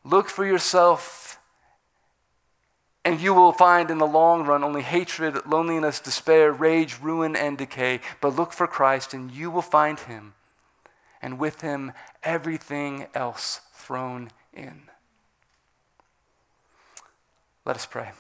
Look 0.04 0.30
for 0.30 0.46
yourself 0.46 1.40
and 3.08 3.22
you 3.22 3.34
will 3.34 3.54
find 3.54 3.90
in 3.90 4.00
the 4.00 4.06
long 4.06 4.46
run 4.46 4.66
only 4.66 4.82
hatred, 4.82 5.46
loneliness, 5.46 6.02
despair, 6.02 6.52
rage, 6.52 7.00
ruin 7.02 7.38
and 7.38 7.58
decay. 7.58 8.02
But 8.20 8.36
look 8.36 8.52
for 8.52 8.68
Christ 8.68 9.14
and 9.14 9.32
you 9.32 9.50
will 9.50 9.62
find 9.62 9.98
him. 9.98 10.34
And 11.22 11.40
with 11.40 11.62
him 11.62 11.94
everything 12.22 13.08
else 13.14 13.62
thrown 13.74 14.30
in. 14.54 14.90
Let 17.66 17.78
us 17.78 17.86
pray. 17.86 18.12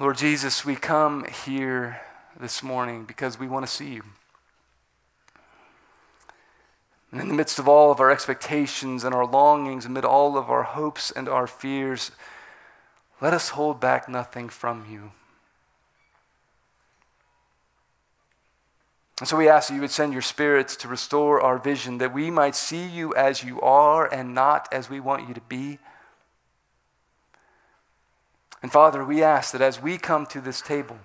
Lord 0.00 0.16
Jesus, 0.16 0.64
we 0.64 0.76
come 0.76 1.26
here 1.44 2.00
this 2.40 2.62
morning 2.62 3.04
because 3.04 3.38
we 3.38 3.46
want 3.46 3.66
to 3.66 3.70
see 3.70 3.92
you. 3.92 4.02
And 7.12 7.20
in 7.20 7.28
the 7.28 7.34
midst 7.34 7.58
of 7.58 7.68
all 7.68 7.92
of 7.92 8.00
our 8.00 8.10
expectations 8.10 9.04
and 9.04 9.14
our 9.14 9.26
longings, 9.26 9.84
amid 9.84 10.06
all 10.06 10.38
of 10.38 10.48
our 10.48 10.62
hopes 10.62 11.10
and 11.10 11.28
our 11.28 11.46
fears, 11.46 12.12
let 13.20 13.34
us 13.34 13.50
hold 13.50 13.78
back 13.78 14.08
nothing 14.08 14.48
from 14.48 14.86
you. 14.90 15.12
And 19.18 19.28
so 19.28 19.36
we 19.36 19.50
ask 19.50 19.68
that 19.68 19.74
you 19.74 19.82
would 19.82 19.90
send 19.90 20.14
your 20.14 20.22
spirits 20.22 20.76
to 20.76 20.88
restore 20.88 21.42
our 21.42 21.58
vision, 21.58 21.98
that 21.98 22.14
we 22.14 22.30
might 22.30 22.56
see 22.56 22.86
you 22.86 23.14
as 23.16 23.44
you 23.44 23.60
are 23.60 24.10
and 24.10 24.34
not 24.34 24.66
as 24.72 24.88
we 24.88 24.98
want 24.98 25.28
you 25.28 25.34
to 25.34 25.42
be. 25.42 25.78
And 28.62 28.70
Father, 28.70 29.04
we 29.04 29.22
ask 29.22 29.52
that 29.52 29.62
as 29.62 29.80
we 29.80 29.96
come 29.96 30.26
to 30.26 30.40
this 30.40 30.60
table, 30.60 30.98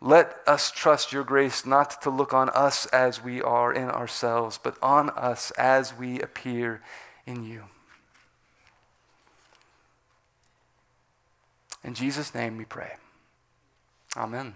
let 0.00 0.36
us 0.46 0.70
trust 0.70 1.12
your 1.12 1.24
grace 1.24 1.64
not 1.66 2.02
to 2.02 2.10
look 2.10 2.32
on 2.32 2.50
us 2.50 2.86
as 2.86 3.22
we 3.22 3.42
are 3.42 3.72
in 3.72 3.88
ourselves, 3.88 4.58
but 4.62 4.76
on 4.82 5.10
us 5.10 5.50
as 5.52 5.94
we 5.94 6.20
appear 6.20 6.82
in 7.26 7.44
you. 7.44 7.64
In 11.82 11.94
Jesus' 11.94 12.34
name 12.34 12.56
we 12.56 12.64
pray. 12.64 12.96
Amen. 14.16 14.54